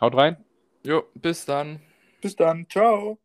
[0.00, 0.44] Haut rein.
[0.88, 1.80] Jo, bis dann.
[2.22, 2.66] Bis dann.
[2.70, 3.18] Ciao.